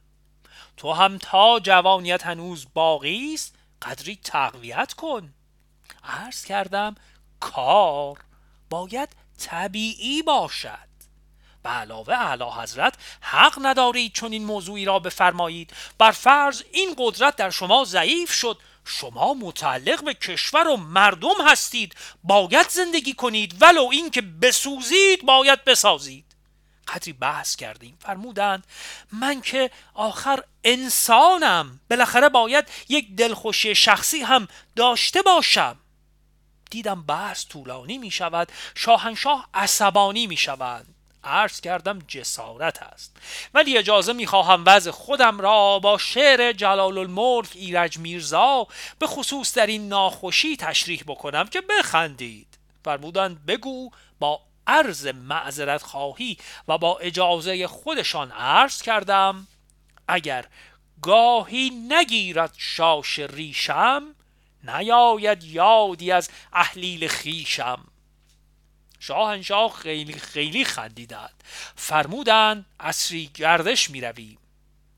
تو 0.77 0.93
هم 0.93 1.19
تا 1.19 1.61
جوانیت 1.61 2.27
هنوز 2.27 2.67
باقی 2.75 3.35
است 3.35 3.55
قدری 3.83 4.19
تقویت 4.25 4.93
کن. 4.93 5.35
عرض 6.05 6.45
کردم 6.45 6.95
کار 7.41 8.19
باید 8.71 9.09
طبیعی 9.39 10.23
باشد. 10.23 10.91
به 11.63 11.71
علاوه 11.71 12.15
اعلی 12.15 12.45
حضرت 12.45 12.95
حق 13.21 13.59
ندارید 13.63 14.13
چون 14.13 14.33
این 14.33 14.45
موضوعی 14.45 14.85
را 14.85 14.99
بفرمایید. 14.99 15.73
بر 15.99 16.11
فرض 16.11 16.63
این 16.73 16.95
قدرت 16.99 17.37
در 17.37 17.51
شما 17.51 17.85
ضعیف 17.85 18.33
شد. 18.33 18.59
شما 18.85 19.35
متعلق 19.35 20.05
به 20.05 20.15
کشور 20.15 20.69
و 20.69 20.77
مردم 20.77 21.47
هستید. 21.49 21.95
باید 22.25 22.69
زندگی 22.69 23.15
کنید 23.15 23.63
ولو 23.63 23.89
اینکه 23.93 24.21
بسوزید 24.21 25.27
باید 25.27 25.65
بسازید. 25.65 26.30
قدری 26.95 27.13
بحث 27.13 27.57
کردیم. 27.57 27.99
فرمودند 28.01 28.65
من 29.13 29.41
که 29.41 29.71
آخر 29.95 30.43
انسانم 30.65 31.81
بالاخره 31.91 32.29
باید 32.29 32.69
یک 32.89 33.17
دلخوشی 33.17 33.75
شخصی 33.75 34.21
هم 34.21 34.49
داشته 34.77 35.23
باشم. 35.23 35.77
دیدم 36.71 37.03
بحث 37.03 37.47
طولانی 37.47 37.99
می 37.99 38.11
شود 38.11 38.53
شاهنشاه 38.75 39.49
عصبانی 39.55 40.27
می 40.27 40.37
شوند 40.37 40.95
عرض 41.25 41.61
کردم 41.61 41.99
جسارت 42.09 42.83
است. 42.83 43.17
ولی 43.55 43.79
اجازه 43.79 44.13
می‌خواهم 44.13 44.63
وضع 44.67 44.91
خودم 44.91 45.41
را 45.41 45.79
با 45.79 45.99
شعر 45.99 46.53
جلال 46.53 46.99
الملک 46.99 47.49
ایرج 47.55 47.99
میرزا 47.99 48.67
به 48.99 49.07
خصوص 49.07 49.55
در 49.55 49.67
این 49.67 49.89
ناخوشی 49.89 50.57
تشریح 50.57 51.03
بکنم 51.07 51.47
که 51.47 51.61
بخندید. 51.61 52.59
فرمودند 52.85 53.47
بگو 53.47 53.91
با 54.19 54.41
عرض 54.71 55.07
معذرت 55.07 55.83
خواهی 55.83 56.39
و 56.69 56.79
با 56.79 56.99
اجازه 56.99 57.67
خودشان 57.67 58.31
عرض 58.31 58.83
کردم 58.83 59.47
اگر 60.09 60.47
گاهی 61.03 61.71
نگیرد 61.71 62.55
شاش 62.57 63.19
ریشم 63.19 64.15
نیاید 64.65 65.45
یادی 65.45 66.13
از 66.13 66.31
احلیل 66.53 67.09
خیشم 67.09 67.85
شاهنشاه 69.01 69.73
خیلی 69.73 70.13
خیلی 70.13 70.65
خندیدند. 70.65 71.45
فرمودند 71.77 72.67
اصری 72.81 73.31
گردش 73.35 73.91
می 73.91 74.01
رویم 74.01 74.39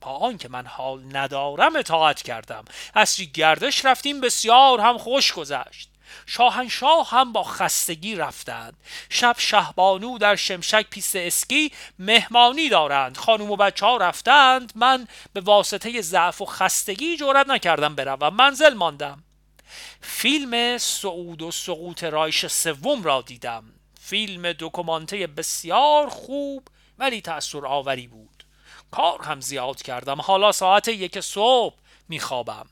با 0.00 0.10
آنکه 0.10 0.48
من 0.48 0.66
حال 0.66 1.16
ندارم 1.16 1.76
اطاعت 1.76 2.22
کردم. 2.22 2.64
اصری 2.94 3.26
گردش 3.26 3.84
رفتیم 3.84 4.20
بسیار 4.20 4.80
هم 4.80 4.98
خوش 4.98 5.32
گذشت. 5.32 5.91
شاهنشاه 6.26 7.10
هم 7.10 7.32
با 7.32 7.42
خستگی 7.44 8.14
رفتند. 8.14 8.76
شب 9.08 9.34
شهبانو 9.38 10.18
در 10.18 10.36
شمشک 10.36 10.86
پیست 10.90 11.16
اسکی 11.16 11.72
مهمانی 11.98 12.68
دارند. 12.68 13.16
خانم 13.16 13.50
و 13.50 13.56
بچه 13.56 13.86
ها 13.86 13.96
رفتند. 13.96 14.72
من 14.74 15.08
به 15.32 15.40
واسطه 15.40 16.00
ضعف 16.00 16.40
و 16.40 16.46
خستگی 16.46 17.16
جورت 17.16 17.48
نکردم 17.48 17.94
بروم. 17.94 18.34
منزل 18.34 18.74
ماندم. 18.74 19.24
فیلم 20.00 20.78
سعود 20.78 21.42
و 21.42 21.50
سقوط 21.50 22.04
رایش 22.04 22.46
سوم 22.46 23.02
را 23.02 23.22
دیدم. 23.22 23.64
فیلم 24.00 24.52
دکمانته 24.52 25.26
بسیار 25.26 26.08
خوب 26.08 26.68
ولی 26.98 27.20
تأثیر 27.20 27.66
آوری 27.66 28.06
بود. 28.06 28.44
کار 28.90 29.22
هم 29.22 29.40
زیاد 29.40 29.82
کردم. 29.82 30.20
حالا 30.20 30.52
ساعت 30.52 30.88
یک 30.88 31.20
صبح 31.20 31.74
میخوابم. 32.08 32.66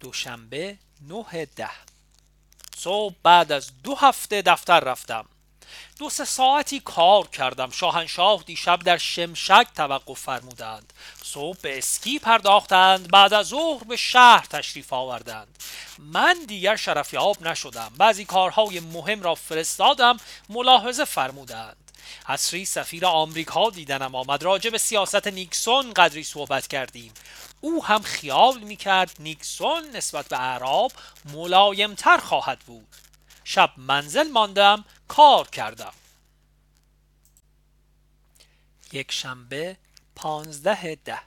دوشنبه 0.00 0.78
نه 1.08 1.46
ده. 1.56 1.70
صبح 2.76 3.14
بعد 3.22 3.52
از 3.52 3.70
دو 3.82 3.94
هفته 3.94 4.42
دفتر 4.42 4.80
رفتم. 4.80 5.26
دو 5.98 6.10
سه 6.10 6.24
ساعتی 6.24 6.80
کار 6.80 7.28
کردم. 7.28 7.70
شاهنشاه 7.70 8.42
دیشب 8.42 8.78
در 8.78 8.96
شمشک 8.96 9.66
توقف 9.76 10.20
فرمودند. 10.20 10.92
صبح 11.22 11.58
به 11.62 11.78
اسکی 11.78 12.18
پرداختند. 12.18 13.10
بعد 13.10 13.34
از 13.34 13.46
ظهر 13.46 13.84
به 13.84 13.96
شهر 13.96 14.46
تشریف 14.50 14.92
آوردند. 14.92 15.58
من 15.98 16.36
دیگر 16.48 16.76
شرفیاب 16.76 17.48
نشدم. 17.48 17.92
بعضی 17.98 18.24
کارهای 18.24 18.80
مهم 18.80 19.22
را 19.22 19.34
فرستادم. 19.34 20.16
ملاحظه 20.48 21.04
فرمودند. 21.04 21.85
حسری 22.28 22.64
سفیر 22.64 23.06
آمریکا 23.06 23.70
دیدنم 23.70 24.14
آمد. 24.14 24.42
راجع 24.42 24.70
به 24.70 24.78
سیاست 24.78 25.26
نیکسون 25.26 25.92
قدری 25.92 26.24
صحبت 26.24 26.66
کردیم. 26.66 27.12
او 27.60 27.84
هم 27.84 28.02
خیال 28.02 28.58
می‌کرد 28.58 29.16
نیکسون 29.18 29.90
نسبت 29.96 30.28
به 30.28 30.40
اعراب 30.40 30.92
ملایمتر 31.24 32.18
خواهد 32.18 32.58
بود. 32.58 32.88
شب 33.44 33.70
منزل 33.76 34.28
ماندم 34.28 34.84
کار 35.08 35.48
کردم. 35.48 35.92
یک 38.92 39.12
شنبه 39.12 39.76
پانزده 40.16 40.98
ده. 41.04 41.20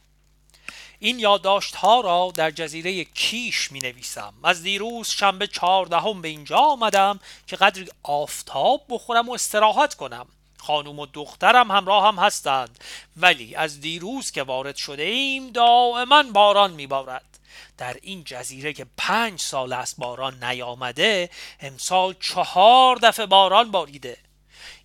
این 0.99 1.19
یادداشت 1.19 1.75
ها 1.75 2.01
را 2.01 2.31
در 2.35 2.51
جزیره 2.51 3.03
کیش 3.03 3.71
می 3.71 3.79
نویسم 3.79 4.33
از 4.43 4.63
دیروز 4.63 5.07
شنبه 5.07 5.47
چهاردهم 5.47 6.21
به 6.21 6.27
اینجا 6.27 6.57
آمدم 6.57 7.19
که 7.47 7.55
قدری 7.55 7.87
آفتاب 8.03 8.85
بخورم 8.89 9.29
و 9.29 9.33
استراحت 9.33 9.93
کنم. 9.93 10.27
خانوم 10.59 10.99
و 10.99 11.05
دخترم 11.05 11.71
همراه 11.71 12.07
هم 12.07 12.15
هستند. 12.15 12.83
ولی 13.17 13.55
از 13.55 13.81
دیروز 13.81 14.31
که 14.31 14.43
وارد 14.43 14.75
شده 14.75 15.03
ایم 15.03 15.51
دائما 15.51 16.23
باران 16.23 16.71
میبارد. 16.71 17.39
در 17.77 17.97
این 18.01 18.23
جزیره 18.23 18.73
که 18.73 18.85
پنج 18.97 19.39
سال 19.39 19.73
است 19.73 19.95
باران 19.97 20.43
نیامده 20.43 21.29
امسال 21.59 22.15
چهار 22.19 22.95
دفعه 22.95 23.25
باران 23.25 23.71
باریده. 23.71 24.17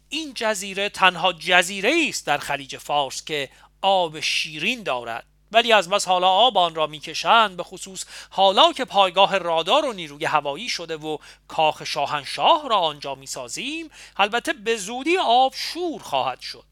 این 0.09 0.33
جزیره 0.35 0.88
تنها 0.88 1.33
جزیره 1.33 2.07
است 2.09 2.26
در 2.26 2.38
خلیج 2.38 2.76
فارس 2.76 3.25
که 3.25 3.49
آب 3.83 4.21
شیرین 4.21 4.83
دارد. 4.83 5.26
ولی 5.54 5.73
از 5.73 5.88
بس 5.90 6.08
حالا 6.08 6.28
آب 6.28 6.58
آن 6.58 6.75
را 6.75 6.87
می‌کشند 6.87 7.56
به 7.56 7.62
خصوص 7.62 8.04
حالا 8.30 8.73
که 8.73 8.84
پایگاه 8.84 9.38
رادار 9.38 9.84
و 9.84 9.92
نیروی 9.92 10.25
هوایی 10.25 10.68
شده 10.68 10.96
و 10.96 11.18
کاخ 11.49 11.84
شاهنشاه 11.84 12.68
را 12.68 12.78
آنجا 12.78 13.14
می‌سازیم 13.14 13.90
البته 14.16 14.52
به 14.52 14.76
زودی 14.76 15.18
آب 15.18 15.52
شور 15.56 16.02
خواهد 16.02 16.40
شد. 16.40 16.64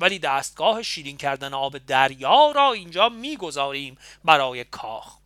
ولی 0.00 0.18
دستگاه 0.18 0.82
شیرین 0.82 1.16
کردن 1.16 1.54
آب 1.54 1.78
دریا 1.78 2.50
را 2.50 2.72
اینجا 2.72 3.08
می‌گذاریم 3.08 3.98
برای 4.24 4.64
کاخ. 4.64 5.20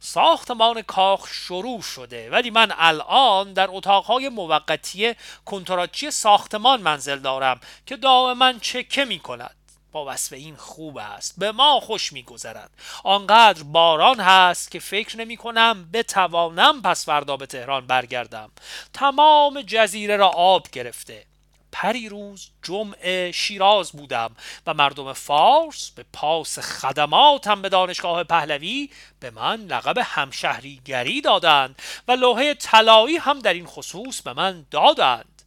ساختمان 0.00 0.82
کاخ 0.82 1.28
شروع 1.32 1.82
شده 1.82 2.30
ولی 2.30 2.50
من 2.50 2.72
الان 2.76 3.52
در 3.52 3.68
اتاقهای 3.70 4.28
موقتی 4.28 5.14
کنتراچی 5.44 6.10
ساختمان 6.10 6.80
منزل 6.80 7.18
دارم 7.18 7.60
که 7.86 7.96
دائما 7.96 8.52
چکه 8.52 9.04
می 9.04 9.18
کند 9.18 9.57
با 9.92 10.04
وصف 10.04 10.32
این 10.32 10.56
خوب 10.56 10.98
است. 10.98 11.34
به 11.38 11.52
ما 11.52 11.80
خوش 11.80 12.12
میگذرد. 12.12 12.70
آنقدر 13.04 13.62
باران 13.62 14.20
هست 14.20 14.70
که 14.70 14.78
فکر 14.78 15.16
نمی 15.16 15.36
کنم 15.36 15.88
بتوانم 15.92 16.82
پس 16.82 17.06
فردا 17.06 17.36
به 17.36 17.46
تهران 17.46 17.86
برگردم. 17.86 18.50
تمام 18.92 19.62
جزیره 19.62 20.16
را 20.16 20.28
آب 20.28 20.66
گرفته. 20.72 21.24
پریروز 21.72 22.50
جمعه 22.62 23.32
شیراز 23.32 23.92
بودم 23.92 24.36
و 24.66 24.74
مردم 24.74 25.12
فارس 25.12 25.90
به 25.90 26.04
پاس 26.12 26.58
خدماتم 26.58 27.62
به 27.62 27.68
دانشگاه 27.68 28.24
پهلوی 28.24 28.90
به 29.20 29.30
من 29.30 29.60
لقب 29.60 29.98
همشهریگری 29.98 31.20
دادند 31.20 31.82
و 32.08 32.12
لوحه 32.12 32.54
طلایی 32.54 33.16
هم 33.16 33.38
در 33.38 33.54
این 33.54 33.66
خصوص 33.66 34.22
به 34.22 34.32
من 34.32 34.66
دادند. 34.70 35.37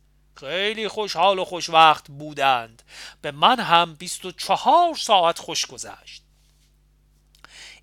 خیلی 0.42 0.88
خوشحال 0.88 1.40
و 1.40 1.46
خوشوقت 1.46 2.08
بودند. 2.08 2.84
به 3.22 3.32
من 3.32 3.60
هم 3.60 3.96
24 3.96 4.96
ساعت 4.96 5.40
خوش 5.40 5.66
گذشت. 5.66 6.24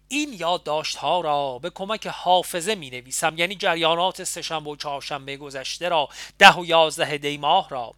این 0.08 0.32
یادداشت 0.32 0.96
ها 0.96 1.20
را 1.20 1.58
به 1.58 1.70
کمک 1.70 2.06
حافظه 2.06 2.74
می 2.74 2.90
نویسم 2.90 3.38
یعنی 3.38 3.54
جریانات 3.54 4.24
سهشنبه 4.24 4.70
و 4.70 4.76
چهارشنبه 4.76 5.36
گذشته 5.36 5.88
را 5.88 6.08
ده 6.38 6.52
و 6.52 6.64
یازده 6.64 7.18
دی 7.18 7.38
ماه 7.38 7.68
را. 7.70 7.94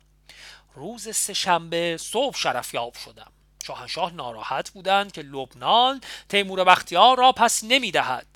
روز 0.75 1.17
سهشنبه 1.17 1.97
صبح 1.97 2.37
شرفیاب 2.37 2.95
شدم. 2.95 3.33
شاهنشاه 3.67 4.12
ناراحت 4.12 4.71
بودند 4.71 5.12
که 5.12 5.23
لبنان 5.23 6.00
تیمور 6.29 6.64
بختیار 6.64 7.19
را 7.19 7.33
پس 7.33 7.64
نمی 7.64 7.90
دهد 7.90 8.26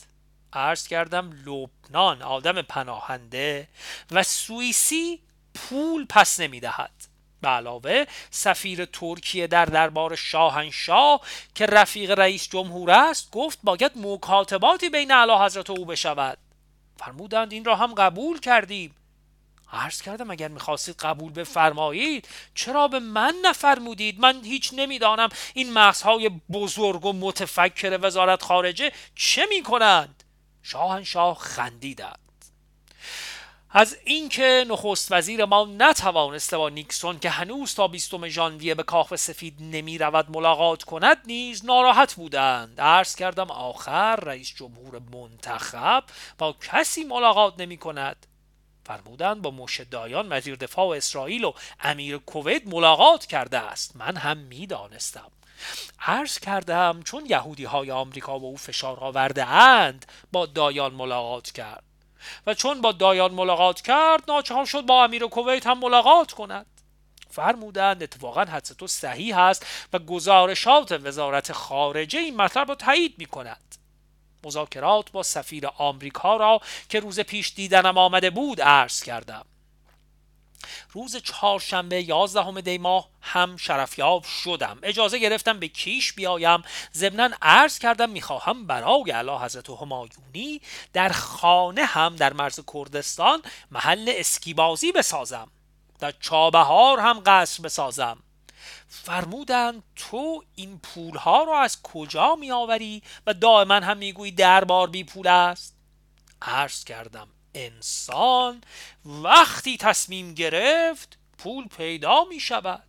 عرض 0.53 0.89
کردم 0.89 1.33
لبنان 1.47 2.23
آدم 2.23 2.63
پناهنده 2.63 3.69
و 4.11 4.23
سوئیسی 4.23 5.24
پول 5.55 6.07
پس 6.09 6.41
نمی 6.41 6.61
دهد 6.61 6.91
به 7.41 7.49
علاوه 7.49 8.05
سفیر 8.31 8.85
ترکیه 8.85 9.47
در 9.47 9.65
دربار 9.65 10.17
شاهنشاه 10.17 11.21
که 11.55 11.67
رفیق 11.67 12.11
رئیس 12.11 12.49
جمهور 12.49 12.91
است 12.91 13.31
گفت 13.31 13.59
باید 13.63 13.93
مکاتباتی 13.97 14.89
بین 14.89 15.13
اعلی 15.13 15.33
حضرت 15.33 15.71
او 15.71 15.85
بشود. 15.85 16.39
فرمودند 16.97 17.53
این 17.53 17.65
را 17.65 17.77
هم 17.77 17.95
قبول 17.95 18.41
کردیم. 18.41 18.95
عرض 19.73 20.03
کردم 20.03 20.31
اگر 20.31 20.49
می‌خواستید 20.49 20.97
قبول 20.97 21.33
بفرمایید 21.33 22.29
چرا 22.55 22.89
به 22.89 22.99
من 22.99 23.35
نفرمودید؟ 23.43 24.21
من 24.21 24.45
هیچ 24.45 24.71
نمی‌دانم 24.73 25.29
این 25.55 25.73
مغزهای 25.73 26.31
بزرگ 26.53 27.05
و 27.05 27.13
متفکر 27.13 27.99
وزارت 28.03 28.43
خارجه 28.43 28.93
چه 29.15 29.47
می‌کنند. 29.47 30.23
شاهنشاه 30.63 31.39
خندیدند. 31.39 32.24
از 33.77 33.97
اینکه 34.05 34.65
نخست 34.69 35.13
وزیر 35.13 35.45
ما 35.45 35.65
نتوانسته 35.65 36.57
با 36.57 36.69
نیکسون 36.69 37.19
که 37.19 37.31
هنوز 37.31 37.75
تا 37.75 37.89
بیستم 37.89 38.29
ژانویه 38.29 38.75
به 38.75 38.83
کاخ 38.83 39.17
سفید 39.17 39.55
نمی 39.61 39.99
رود 39.99 40.31
ملاقات 40.31 40.83
کند 40.83 41.17
نیز 41.27 41.65
ناراحت 41.65 42.15
بودند. 42.15 42.81
عرض 42.81 43.15
کردم 43.15 43.51
آخر 43.51 44.17
رئیس 44.17 44.55
جمهور 44.55 45.01
منتخب 45.13 46.05
با 46.39 46.57
کسی 46.63 47.05
ملاقات 47.05 47.55
نمی 47.59 47.77
کند. 47.77 48.27
فرمودند 48.87 49.43
با 49.43 49.51
مشدایان 49.51 50.27
وزیر 50.31 50.57
دفاع 50.57 50.97
اسرائیل 50.97 51.45
و 51.45 51.53
امیر 51.81 52.19
کویت 52.19 52.63
ملاقات 52.67 53.27
کرده 53.27 53.59
است. 53.59 53.97
من 53.97 54.17
هم 54.17 54.37
می‌دانستم 54.37 55.31
عرض 56.01 56.39
کردم 56.39 57.03
چون 57.05 57.27
یهودی 57.27 57.65
های 57.65 57.91
آمریکا 57.91 58.39
به 58.39 58.45
او 58.45 58.57
فشار 58.57 59.01
آورده 59.01 59.47
اند 59.47 60.07
با 60.33 60.47
دایان 60.47 60.95
ملاقات 60.95 61.51
کرد. 61.51 61.94
و 62.47 62.55
چون 62.55 62.81
با 62.81 62.93
دایان 62.93 63.35
ملاقات 63.35 63.81
کرد 63.81 64.23
ناچار 64.29 64.65
شد 64.65 64.87
با 64.87 65.05
امیر 65.05 65.27
کویت 65.27 65.67
هم 65.67 65.79
ملاقات 65.79 66.33
کند. 66.33 66.67
فرمودند 67.31 68.03
اتفاقا 68.03 68.45
حدث 68.45 68.73
تو 68.73 68.87
صحیح 68.87 69.39
است 69.39 69.67
و 69.93 69.99
گزارشات 69.99 70.93
وزارت 70.93 71.53
خارجه 71.53 72.19
این 72.19 72.37
مطلب 72.37 72.69
را 72.69 72.75
تایید 72.75 73.15
می 73.19 73.27
کند 73.27 73.75
مذاکرات 74.45 75.11
با 75.13 75.23
سفیر 75.23 75.67
آمریکا 75.67 76.37
را 76.37 76.61
که 76.89 77.01
روز 77.01 77.21
پیش 77.21 77.53
دیدنم 77.55 77.99
آمده 77.99 78.31
بود 78.31 78.61
عرض 78.61 79.03
کردم. 79.03 79.47
روز 80.93 81.17
چهارشنبه 81.17 82.03
یازدهم 82.03 82.61
دی 82.61 82.79
ماه 82.79 83.09
هم 83.23 83.57
شرفیاب 83.57 84.25
شدم. 84.25 84.79
اجازه 84.83 85.19
گرفتم 85.19 85.59
به 85.59 85.69
کیش 85.69 86.13
بیایم. 86.13 86.63
ضمنا 86.95 87.31
عرض 87.43 87.79
کردم 87.79 88.11
می‌خواهم 88.11 88.67
برای 88.67 89.13
اعلی 89.13 89.31
حضرت 89.31 89.71
همایونی 89.71 90.61
در 90.93 91.09
خانه 91.09 91.85
هم 91.85 92.17
در 92.17 92.33
مرز 92.33 92.61
کردستان 92.75 93.43
محل 93.71 94.13
اسکیبازی 94.17 94.93
بسازم 94.93 95.51
در 95.99 96.15
چابهار 96.21 97.01
هم 97.01 97.23
قصر 97.27 97.63
بسازم. 97.63 98.19
فرمودند 98.89 99.83
تو 99.97 100.45
این 100.55 100.79
پولها 100.79 101.45
را 101.45 101.61
از 101.61 101.83
کجا 101.83 102.35
می 102.35 102.53
آوری 102.53 103.03
و 103.27 103.35
دائما 103.35 103.75
هم 103.75 103.97
می‌گویی 103.97 104.33
دربار 104.33 104.91
بی 104.91 105.05
پول 105.05 105.27
است؟ 105.27 105.77
عرض 106.43 106.85
کردم. 106.85 107.29
انسان 107.55 108.61
وقتی 109.05 109.77
تصمیم 109.77 110.35
گرفت 110.35 111.19
پول 111.39 111.69
پیدا 111.69 112.25
می 112.25 112.41
شود. 112.41 112.83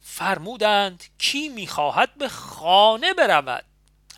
فرمودند 0.00 1.04
کی 1.18 1.48
می‌خواهد 1.48 2.14
به 2.14 2.28
خانه 2.28 3.14
برود. 3.14 3.64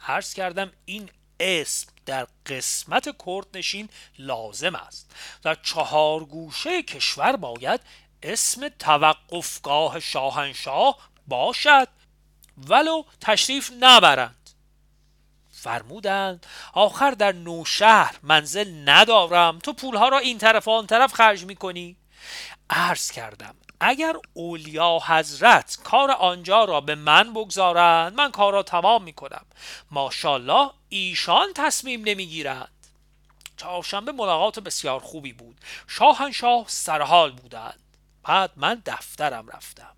عرض 0.07 0.35
کردم 0.35 0.73
این 0.85 1.11
اسم 1.41 1.87
در 2.07 2.27
قسمت 2.47 3.17
کردنشین 3.27 3.89
لازم 4.19 4.75
است 4.75 5.11
در 5.43 5.55
چهار 5.55 6.25
گوشه 6.25 6.83
کشور 6.83 7.37
باید 7.37 7.81
اسم 8.23 8.69
توقفگاه 8.69 10.01
شاهنشاه 10.01 11.11
باشد. 11.27 11.89
ولو 12.59 13.03
تشریف 13.21 13.73
نبرند. 13.81 14.40
فرمودند 15.63 16.47
آخر 16.73 17.11
در 17.11 17.33
نوشهر 17.33 18.17
منزل 18.23 18.89
ندارم 18.89 19.59
تو 19.59 19.73
پولها 19.73 20.09
را 20.09 20.19
این 20.19 20.39
طرف 20.39 20.69
آن 20.69 20.87
طرف 20.87 21.13
خرج 21.13 21.45
می‌کنی؟ 21.45 21.97
عرض 22.71 23.11
کردم 23.11 23.55
اگر 23.81 24.17
اولیا 24.33 24.99
حضرت 25.07 25.79
کار 25.85 26.11
آنجا 26.11 26.65
را 26.65 26.81
به 26.81 26.95
من 26.95 27.33
بگذارند 27.33 28.15
من 28.15 28.31
کار 28.31 28.53
را 28.53 28.63
تمام 28.63 29.03
می‌کنم. 29.03 29.47
ماشاءالله 29.91 30.71
ایشان 30.89 31.53
تصمیم 31.55 32.03
نمی‌گیرند. 32.05 32.69
چهارشنبه 33.57 34.13
ملاقات 34.13 34.59
بسیار 34.59 35.01
خوبی 35.01 35.33
بود. 35.33 35.57
شاهنشاه 35.89 36.65
سرحال 36.67 37.33
بودند. 37.33 37.81
بعد 38.23 38.51
من 38.57 38.83
دفترم 38.87 39.49
رفتم. 39.49 39.97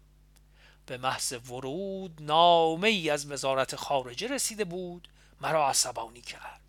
به 0.87 0.99
محض 0.99 1.35
ورود 1.51 2.19
نامه 2.21 2.89
ای 2.89 3.11
از 3.11 3.31
وزارت 3.31 3.77
خارجه 3.77 4.29
رسیده 4.29 4.65
بود. 4.65 5.09
مرا 5.43 5.69
عصبانی 5.69 6.21
کرد. 6.21 6.61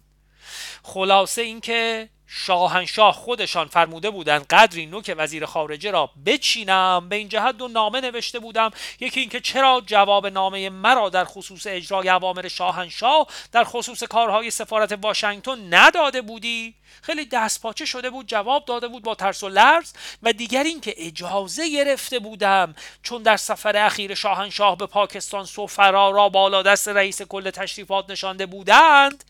خلاصه 0.83 1.41
اینکه 1.41 2.09
شاهنشاه 2.35 3.13
خودشان 3.13 3.67
فرموده 3.67 4.09
بودند 4.09 4.45
قدری 4.47 4.85
نوک 4.85 5.13
وزیر 5.17 5.45
خارجه 5.45 5.91
را 5.91 6.09
بچینم 6.25 7.09
به 7.09 7.15
این 7.15 7.29
جهت 7.29 7.57
دو 7.57 7.67
نامه 7.67 8.01
نوشته 8.01 8.39
بودم. 8.39 8.71
یکی 8.99 9.19
اینکه 9.19 9.39
چرا 9.39 9.81
جواب 9.85 10.27
نامه 10.27 10.69
مرا 10.69 11.09
در 11.09 11.25
خصوص 11.25 11.67
اجرای 11.67 12.09
اوامر 12.09 12.47
شاهنشاه 12.47 13.27
در 13.51 13.63
خصوص 13.63 14.03
کارهای 14.03 14.51
سفارت 14.51 14.99
واشنگتن 15.01 15.73
نداده 15.73 16.21
بودی؟ 16.21 16.75
خیلی 17.01 17.25
دستپاچه 17.25 17.85
شده 17.85 18.09
بود 18.09 18.27
جواب 18.27 18.65
داده 18.65 18.87
بود 18.87 19.03
با 19.03 19.15
ترس 19.15 19.43
و 19.43 19.49
لرز. 19.49 19.93
و 20.23 20.33
دیگر 20.33 20.63
اینکه 20.63 20.93
اجازه 20.97 21.69
گرفته 21.69 22.19
بودم 22.19 22.75
چون 23.03 23.23
در 23.23 23.37
سفر 23.37 23.77
اخیر 23.77 24.13
شاهنشاه 24.15 24.77
به 24.77 24.85
پاکستان 24.85 25.45
سفرا 25.45 26.09
را 26.09 26.29
بالا 26.29 26.61
دست 26.61 26.87
رئیس 26.87 27.21
کل 27.21 27.49
تشریفات 27.49 28.09
نشانده 28.09 28.45
بودند 28.45 29.23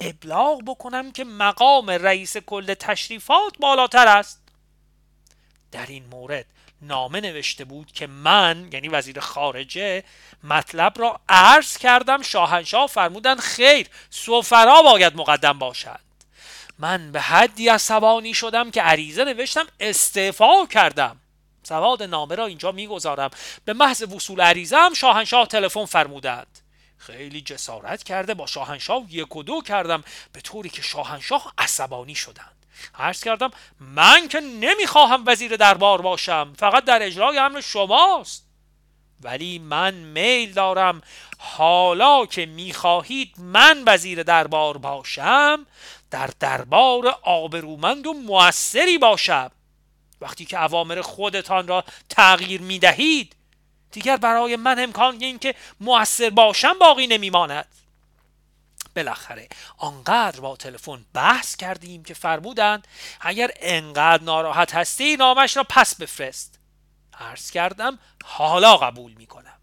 ابلاغ 0.00 0.62
بکنم 0.66 1.12
که 1.12 1.24
مقام 1.24 1.90
رئیس 1.90 2.36
کل 2.36 2.74
تشریفات 2.74 3.58
بالاتر 3.58 4.08
است. 4.08 4.42
در 5.72 5.86
این 5.86 6.04
مورد 6.06 6.46
نامه 6.82 7.20
نوشته 7.20 7.64
بود 7.64 7.92
که 7.92 8.06
من 8.06 8.68
یعنی 8.72 8.88
وزیر 8.88 9.20
خارجه 9.20 10.04
مطلب 10.44 10.92
را 10.96 11.20
عرض 11.28 11.78
کردم 11.78 12.22
شاهنشاه 12.22 12.86
فرمودن 12.86 13.36
خیر 13.36 13.86
سفرا 14.10 14.82
باید 14.82 15.16
مقدم 15.16 15.58
باشد. 15.58 16.00
من 16.78 17.12
به 17.12 17.20
حدی 17.20 17.68
عصبانی 17.68 18.34
شدم 18.34 18.70
که 18.70 18.82
عریضه 18.82 19.24
نوشتم 19.24 19.66
استعفا 19.80 20.66
کردم. 20.66 21.16
سواد 21.62 22.02
نامه 22.02 22.34
را 22.34 22.46
اینجا 22.46 22.72
می‌گذارم. 22.72 23.30
به 23.64 23.72
محض 23.72 24.02
وصول 24.02 24.40
عریضه 24.40 24.76
هم 24.76 24.94
شاهنشاه 24.94 25.46
تلفن 25.46 25.84
فرمودند. 25.84 26.58
خیلی 27.00 27.40
جسارت 27.40 28.02
کرده 28.02 28.34
با 28.34 28.46
شاهنشاه 28.46 29.02
یک 29.10 29.36
و 29.36 29.42
دو 29.42 29.62
کردم 29.62 30.04
به 30.32 30.40
طوری 30.40 30.68
که 30.68 30.82
شاهنشاه 30.82 31.54
عصبانی 31.58 32.14
شدند. 32.14 32.66
عرض 32.94 33.24
کردم 33.24 33.50
من 33.80 34.28
که 34.28 34.40
نمی‌خواهم 34.40 35.24
وزیر 35.26 35.56
دربار 35.56 36.02
باشم 36.02 36.52
فقط 36.58 36.84
در 36.84 37.02
اجرای 37.02 37.38
امر 37.38 37.60
شماست. 37.60 38.46
ولی 39.20 39.58
من 39.58 39.94
میل 39.94 40.52
دارم 40.52 41.02
حالا 41.38 42.26
که 42.26 42.46
می‌خواهید 42.46 43.34
من 43.38 43.82
وزیر 43.86 44.22
دربار 44.22 44.78
باشم 44.78 45.66
در 46.10 46.30
دربار 46.40 47.18
آبرومند 47.22 48.06
و 48.06 48.12
موثری 48.12 48.98
باشم. 48.98 49.50
وقتی 50.20 50.44
که 50.44 50.62
اوامر 50.62 51.00
خودتان 51.00 51.66
را 51.66 51.84
تغییر 52.08 52.60
می‌دهید 52.60 53.36
دیگر 53.92 54.16
برای 54.16 54.56
من 54.56 54.78
امکان 54.78 55.16
اینکه 55.20 55.54
موثر 55.80 56.30
باشم 56.30 56.78
باقی 56.78 57.06
نمیماند. 57.06 57.66
بالاخره 58.96 59.48
آنقدر 59.78 60.40
با 60.40 60.56
تلفن 60.56 61.04
بحث 61.14 61.56
کردیم 61.56 62.04
که 62.04 62.14
فرمودند 62.14 62.88
اگر 63.20 63.50
انقدر 63.56 64.22
ناراحت 64.22 64.74
هستی 64.74 65.16
نامش 65.16 65.56
را 65.56 65.64
پس 65.68 65.94
بفرست. 65.94 66.58
عرض 67.18 67.50
کردم 67.50 67.98
حالا 68.24 68.76
قبول 68.76 69.12
می‌کنم. 69.12 69.58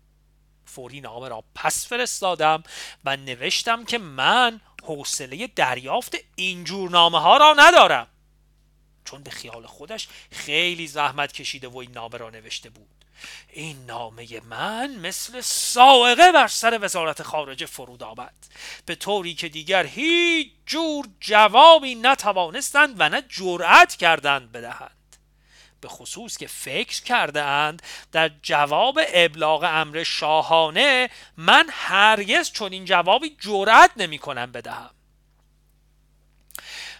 فوری 0.66 1.02
نامه 1.02 1.30
را 1.30 1.44
پس 1.56 1.88
فرستادم 1.88 2.64
و 3.06 3.18
نوشتم 3.18 3.86
که 3.86 3.98
من 3.98 4.62
حوصله 4.84 5.48
دریافت 5.48 6.16
اینجور 6.36 6.90
نامه 6.90 7.20
ها 7.20 7.38
را 7.38 7.56
ندارم. 7.58 8.08
چون 9.06 9.24
به 9.24 9.32
خیال 9.32 9.66
خودش 9.66 10.08
خیلی 10.32 10.88
زحمت 10.88 11.32
کشیده 11.32 11.68
و 11.68 11.78
این 11.78 11.92
نامه 11.92 12.18
را 12.18 12.30
نوشته 12.30 12.70
بود. 12.70 12.97
این 13.50 13.86
نامه 13.86 14.42
من 14.42 14.96
مثل 14.96 15.42
سائقه 15.42 16.32
بر 16.32 16.48
سر 16.48 16.80
وزارت 16.82 17.24
خارجه 17.24 17.66
فرود 17.66 18.04
آمد. 18.04 18.34
به 18.86 18.96
طوری 18.96 19.34
که 19.34 19.50
دیگر 19.50 19.86
هیچ 19.86 20.52
جور 20.66 21.08
جوابی 21.20 21.96
نتوانستند 21.96 22.96
و 23.00 23.10
نه 23.10 23.24
جرأت 23.30 23.96
کردند 23.96 24.52
بدهند. 24.52 24.92
به 25.82 25.88
خصوص 25.88 26.38
که 26.38 26.48
فکر 26.48 27.04
کرده 27.04 27.44
اند 27.44 27.82
در 28.12 28.32
جواب 28.42 29.00
ابلاغ 29.14 29.64
امر 29.64 30.04
شاهانه 30.04 31.10
من 31.38 31.66
هرگز 31.72 32.52
چون 32.52 32.72
این 32.72 32.86
جوابی 32.86 33.38
جرأت 33.40 33.92
نمی 33.98 34.18
کنم 34.18 34.52
بدهم. 34.52 34.90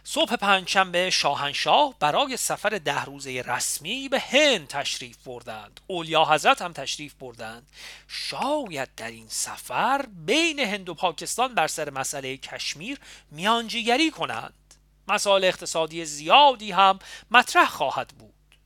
صبح 0.10 0.36
پنجشنبه 0.36 1.10
شاهنشاه 1.10 1.96
برای 2.00 2.38
سفر 2.38 2.70
ده 2.70 3.04
روزه 3.06 3.42
رسمی 3.42 4.10
به 4.10 4.20
هند 4.20 4.68
تشریف 4.68 5.18
بردند. 5.26 5.80
اولیا 5.88 6.26
حضرت 6.26 6.62
هم 6.62 6.74
تشریف 6.74 7.14
بردند. 7.14 7.68
شاید 8.08 8.96
در 8.96 9.08
این 9.08 9.28
سفر 9.30 10.06
بین 10.26 10.60
هند 10.60 10.90
و 10.90 10.94
پاکستان 10.94 11.56
بر 11.56 11.68
سر 11.68 11.90
مسئله 11.90 12.38
کشمیر 12.38 13.00
میانجیگری 13.32 14.12
کنند. 14.12 14.76
مسائل 15.08 15.44
اقتصادی 15.44 16.06
زیادی 16.06 16.72
هم 16.72 17.00
مطرح 17.32 17.70
خواهد 17.70 18.08
بود. 18.08 18.58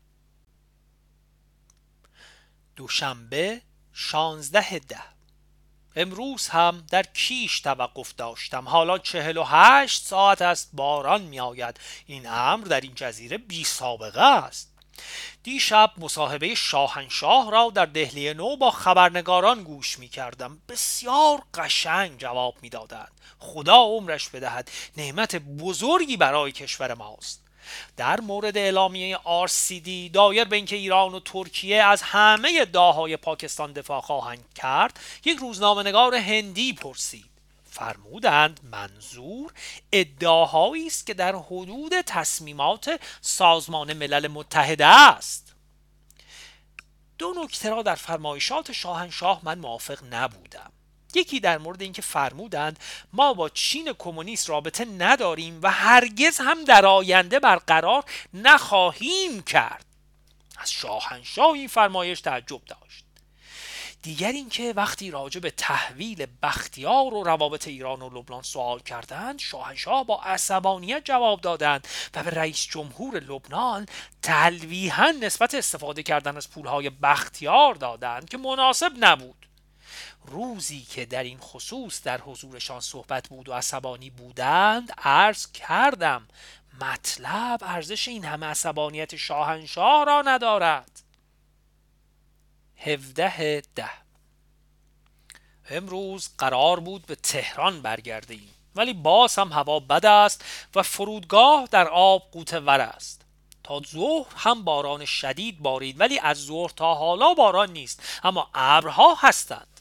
دوشنبه 2.76 3.62
شانزده 3.94 4.80
ده. 4.80 5.04
امروز 5.96 6.48
هم 6.48 6.84
در 6.90 7.04
کیش 7.04 7.60
توقف 7.60 8.16
داشتم. 8.16 8.70
حالا 8.70 8.98
چهل 8.98 9.38
و 9.38 9.44
هشت 9.44 10.04
ساعت 10.04 10.42
است 10.42 10.70
باران 10.74 11.22
می 11.22 11.40
آید 11.40 11.80
این 12.06 12.28
امر 12.28 12.64
در 12.64 12.82
این 12.82 12.94
جزیره 12.96 13.38
بی 13.38 13.64
سابقه 13.64 14.22
است. 14.22 14.72
دیشب 15.44 15.92
مصاحبه 15.98 16.56
شاهنشاه 16.56 17.52
را 17.52 17.72
در 17.76 17.86
دهلی 17.86 18.34
نو 18.34 18.58
با 18.58 18.72
خبرنگاران 18.72 19.64
گوش 19.64 20.00
می 20.00 20.08
کردم 20.08 20.62
بسیار 20.70 21.44
قشنگ 21.54 22.20
جواب 22.20 22.56
می 22.62 22.70
دادند 22.70 23.12
خدا 23.40 23.76
عمرش 23.76 24.30
بدهد. 24.30 24.72
نعمت 24.98 25.36
بزرگی 25.36 26.18
برای 26.18 26.52
کشور 26.52 26.94
ماست. 26.94 27.41
در 27.98 28.20
مورد 28.20 28.58
اعلامیه 28.58 29.20
دی 29.84 30.10
دایر 30.10 30.44
به 30.44 30.56
اینکه 30.56 30.76
ایران 30.76 31.14
و 31.14 31.20
ترکیه 31.20 31.84
از 31.84 32.02
همه 32.02 32.58
ادعاهای 32.62 33.18
پاکستان 33.18 33.74
دفاع 33.74 34.02
خواهند 34.02 34.54
کرد 34.56 35.00
یک 35.26 35.38
روزنامهنگار 35.38 36.16
هندی 36.16 36.74
پرسید. 36.74 37.32
فرمودند 37.72 38.60
منظور 38.64 39.54
ادعاهایی 39.92 40.88
است 40.88 41.06
که 41.06 41.14
در 41.14 41.36
حدود 41.36 42.02
تصمیمات 42.02 43.00
سازمان 43.22 43.94
ملل 43.94 44.28
متحده 44.28 44.86
است. 44.86 45.54
دو 47.18 47.34
نکته 47.44 47.70
را 47.70 47.82
در 47.82 47.96
فرمایشات 47.96 48.72
شاهنشاه 48.72 49.42
من 49.44 49.60
موافق 49.60 50.00
نبودم. 50.14 50.72
یکی 51.16 51.40
در 51.40 51.58
مورد 51.58 51.82
اینکه 51.82 52.02
فرمودند 52.02 52.80
ما 53.14 53.34
با 53.34 53.50
چین 53.50 53.94
کمونیست 54.00 54.50
رابطه 54.50 54.86
نداریم 54.86 55.60
و 55.64 55.72
هرگز 55.72 56.38
هم 56.38 56.64
در 56.64 56.86
آینده 56.86 57.40
برقرار 57.40 58.04
نخواهیم 58.34 59.42
کرد. 59.42 59.86
از 60.58 60.72
شاهنشاه 60.72 61.52
این 61.52 61.68
فرمایش 61.68 62.22
تعجب 62.22 62.62
داشت. 62.66 63.06
دیگر 64.02 64.32
اینکه 64.32 64.74
وقتی 64.76 65.12
راجع 65.12 65.40
به 65.40 65.52
تحویل 65.52 66.26
بختیار 66.44 67.14
و 67.14 67.24
روابط 67.24 67.68
ایران 67.68 68.02
و 68.02 68.20
لبنان 68.20 68.44
سوال 68.44 68.80
کردند 68.80 69.40
شاهنشاه 69.40 70.06
با 70.06 70.22
عصبانیت 70.22 71.02
جواب 71.06 71.42
دادند 71.42 71.88
و 72.16 72.24
به 72.24 72.30
رئیس 72.30 72.68
جمهور 72.68 73.20
لبنان 73.20 73.86
تلویحا 74.22 75.12
نسبت 75.12 75.56
استفاده 75.56 76.04
کردن 76.04 76.38
از 76.38 76.50
پولهای 76.50 76.90
بختیار 76.90 77.76
دادند 77.76 78.30
که 78.30 78.38
مناسب 78.38 78.92
نبود. 79.00 79.41
روزی 80.26 80.82
که 80.82 81.06
در 81.06 81.24
این 81.24 81.40
خصوص 81.40 82.04
در 82.04 82.22
حضورشان 82.22 82.80
صحبت 82.80 83.30
بود 83.30 83.50
و 83.50 83.54
عصبانی 83.54 84.10
بودند 84.10 84.92
عرض 84.98 85.52
کردم 85.52 86.28
مطلب 86.82 87.60
ارزش 87.64 88.08
این 88.08 88.26
همه 88.26 88.46
عصبانیت 88.46 89.16
شاهنشاه 89.16 90.06
را 90.06 90.22
ندارد. 90.26 91.02
هفده 92.78 93.64
ده. 93.76 93.90
امروز 95.70 96.30
قرار 96.38 96.80
بود 96.80 97.06
به 97.06 97.16
تهران 97.16 97.82
برگردیم 97.82 98.50
ولی 98.76 98.94
باز 98.94 99.36
هم 99.36 99.52
هوا 99.52 99.80
بد 99.80 100.06
است 100.06 100.46
و 100.76 100.84
فرودگاه 100.84 101.68
در 101.72 101.88
آب 101.88 102.32
قوت 102.32 102.54
ور 102.54 102.82
است. 102.82 103.22
تا 103.64 103.82
ظهر 103.92 104.34
هم 104.36 104.64
باران 104.64 105.06
شدید 105.06 105.60
بارید 105.60 106.00
ولی 106.00 106.20
از 106.20 106.38
ظهر 106.38 106.70
تا 106.70 106.96
حالا 106.96 107.34
باران 107.34 107.72
نیست 107.72 108.20
اما 108.24 108.50
ابرها 108.54 109.16
هستند. 109.16 109.81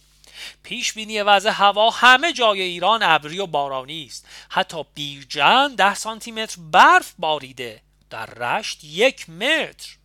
پیش 0.62 0.92
بینی 0.92 1.20
وضع 1.20 1.50
هوا 1.50 1.90
همه 1.90 2.32
جای 2.32 2.62
ایران 2.62 3.02
ابری 3.02 3.38
و 3.38 3.46
بارانی 3.46 4.04
است. 4.06 4.26
حتی 4.48 4.84
بیرجن 4.94 5.74
ده 5.74 5.94
سانتی 5.94 6.32
متر 6.32 6.56
برف 6.72 7.14
باریده. 7.18 7.82
در 8.10 8.26
رشت 8.26 8.84
یک 8.84 9.30
متر. 9.30 9.96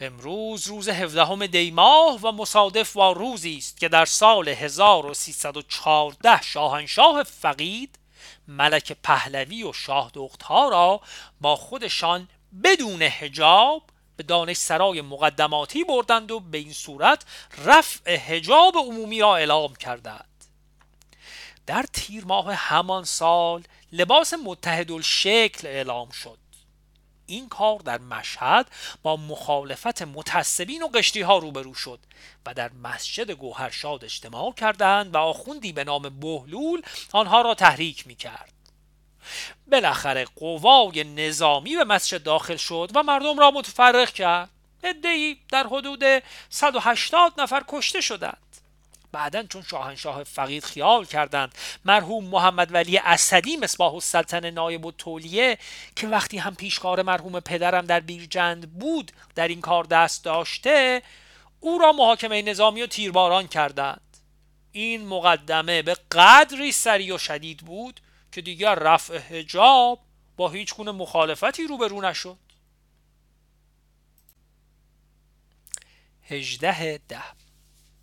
امروز 0.00 0.66
روز 0.66 0.88
17 0.88 1.46
دی 1.46 1.70
ماه 1.70 2.20
و 2.22 2.32
مصادف 2.32 2.92
با 2.92 3.12
روزی 3.12 3.56
است 3.56 3.80
که 3.80 3.88
در 3.88 4.04
سال 4.04 4.48
1314 4.48 6.42
شاهنشاه 6.42 7.22
فقید 7.22 7.98
ملک 8.48 8.96
پهلوی 9.02 9.62
و 9.62 9.72
شاه 9.72 10.10
دختها 10.14 10.68
را 10.68 11.00
با 11.40 11.56
خودشان 11.56 12.28
بدون 12.64 13.02
حجاب 13.02 13.82
به 14.16 14.22
دانش 14.22 14.56
سرای 14.56 15.00
مقدماتی 15.00 15.84
بردند 15.84 16.30
و 16.30 16.40
به 16.40 16.58
این 16.58 16.72
صورت 16.72 17.24
رفع 17.64 18.16
حجاب 18.16 18.76
عمومی 18.76 19.20
را 19.20 19.36
اعلام 19.36 19.74
کردند. 19.74 20.44
در 21.66 21.84
تیر 21.92 22.24
ماه 22.24 22.54
همان 22.54 23.04
سال 23.04 23.62
لباس 23.92 24.34
متحد 24.44 25.00
شکل 25.00 25.66
اعلام 25.66 26.10
شد. 26.10 26.38
این 27.26 27.48
کار 27.48 27.78
در 27.78 27.98
مشهد 27.98 28.70
با 29.02 29.16
مخالفت 29.16 30.02
متسبین 30.02 30.82
و 30.82 30.88
قشتی 30.88 31.20
ها 31.20 31.38
روبرو 31.38 31.74
شد 31.74 32.00
و 32.46 32.54
در 32.54 32.70
مسجد 32.72 33.30
گوهرشاد 33.30 34.04
اجتماع 34.04 34.52
کردند 34.52 35.14
و 35.14 35.18
آخوندی 35.18 35.72
به 35.72 35.84
نام 35.84 36.02
بهلول 36.20 36.82
آنها 37.12 37.42
را 37.42 37.54
تحریک 37.54 38.06
می 38.06 38.14
کرد 38.14 38.52
بالاخره 39.66 40.24
قوای 40.36 41.04
نظامی 41.04 41.76
به 41.76 41.84
مسجد 41.84 42.22
داخل 42.22 42.56
شد 42.56 42.90
و 42.94 43.02
مردم 43.02 43.38
را 43.38 43.50
متفرق 43.50 44.10
کرد. 44.10 44.50
ادهی 44.84 45.38
در 45.52 45.66
حدود 45.66 46.04
180 46.50 47.40
نفر 47.40 47.64
کشته 47.68 48.00
شدند. 48.00 48.46
بعدا 49.12 49.42
چون 49.42 49.62
شاهنشاه 49.62 50.24
فقید 50.24 50.64
خیال 50.64 51.04
کردند 51.04 51.54
مرحوم 51.84 52.24
محمد 52.24 52.74
ولی 52.74 52.98
اسدی 52.98 53.56
مصباح 53.56 53.94
السلطنه 53.94 54.50
نایب 54.50 54.86
و 54.86 54.92
تولیه 54.92 55.58
که 55.96 56.06
وقتی 56.06 56.38
هم 56.38 56.54
پیشکار 56.54 57.02
مرحوم 57.02 57.40
پدرم 57.40 57.86
در 57.86 58.00
بیرجند 58.00 58.78
بود 58.78 59.12
در 59.34 59.48
این 59.48 59.60
کار 59.60 59.84
دست 59.84 60.24
داشته 60.24 61.02
او 61.60 61.78
را 61.78 61.92
محاکمه 61.92 62.42
نظامی 62.42 62.82
و 62.82 62.86
تیرباران 62.86 63.48
کردند. 63.48 64.00
این 64.72 65.06
مقدمه 65.06 65.82
به 65.82 65.96
قدری 66.12 66.72
سریع 66.72 67.14
و 67.14 67.18
شدید 67.18 67.58
بود 67.58 68.00
که 68.36 68.42
دیگر 68.42 68.74
رفع 68.74 69.18
حجاب 69.18 70.00
با 70.36 70.48
هیچ 70.48 70.74
گونه 70.74 70.92
مخالفتی 70.92 71.66
روبرو 71.66 72.00
نشد. 72.00 72.36
هجده 76.22 77.00
ده. 77.08 77.22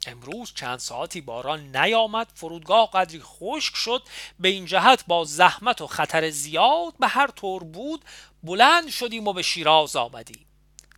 امروز 0.08 0.54
چند 0.54 0.80
ساعتی 0.80 1.22
باران 1.22 1.78
نیامد 1.78 2.32
فرودگاه 2.36 2.92
قدری 2.92 3.20
خشک 3.24 3.76
شد 3.76 4.04
به 4.40 4.50
این 4.50 4.66
جهت 4.66 5.06
با 5.08 5.24
زحمت 5.26 5.82
و 5.82 5.88
خطر 5.88 6.30
زیاد 6.30 6.94
به 7.00 7.08
هر 7.08 7.28
طور 7.28 7.64
بود 7.64 8.06
بلند 8.44 8.90
شدیم 8.90 9.28
و 9.28 9.34
به 9.34 9.42
شیراز 9.42 9.96
آمدیم. 9.96 10.46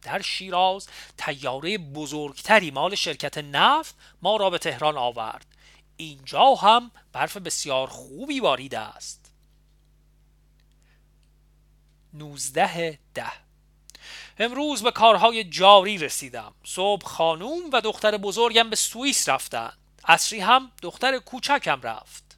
در 0.03 0.21
شیراز 0.21 0.87
تیاره 1.17 1.77
بزرگتری 1.77 2.71
مال 2.71 2.95
شرکت 2.95 3.37
نفت 3.37 3.95
ما 4.21 4.37
را 4.37 4.49
به 4.49 4.57
تهران 4.57 4.97
آورد. 4.97 5.45
اینجا 5.97 6.55
هم 6.55 6.91
برف 7.13 7.37
بسیار 7.37 7.87
خوبی 7.87 8.41
بارید 8.41 8.75
است. 8.75 9.24
19 12.15 12.99
ده. 13.13 13.31
امروز 14.37 14.83
به 14.83 14.91
کارهای 14.91 15.43
جاری 15.43 15.97
رسیدم. 15.97 16.53
صبح 16.63 17.05
خانوم 17.05 17.69
و 17.73 17.81
دختر 17.81 18.17
بزرگم 18.17 18.69
به 18.69 18.75
سوئیس 18.75 19.29
رفتند. 19.29 19.77
اصری 20.05 20.39
هم 20.39 20.71
دختر 20.81 21.19
کوچکم 21.19 21.81
رفت. 21.81 22.37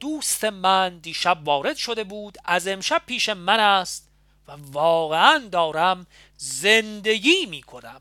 دوست 0.00 0.44
من 0.44 0.98
دیشب 0.98 1.38
وارد 1.44 1.76
شده 1.76 2.04
بود. 2.04 2.38
از 2.44 2.68
امشب 2.68 3.02
پیش 3.06 3.28
من 3.28 3.60
است 3.60 4.08
و 4.48 4.52
واقعا 4.52 5.38
دارم 5.38 6.06
زندگی 6.36 7.46
می 7.46 7.62
کنم 7.62 8.00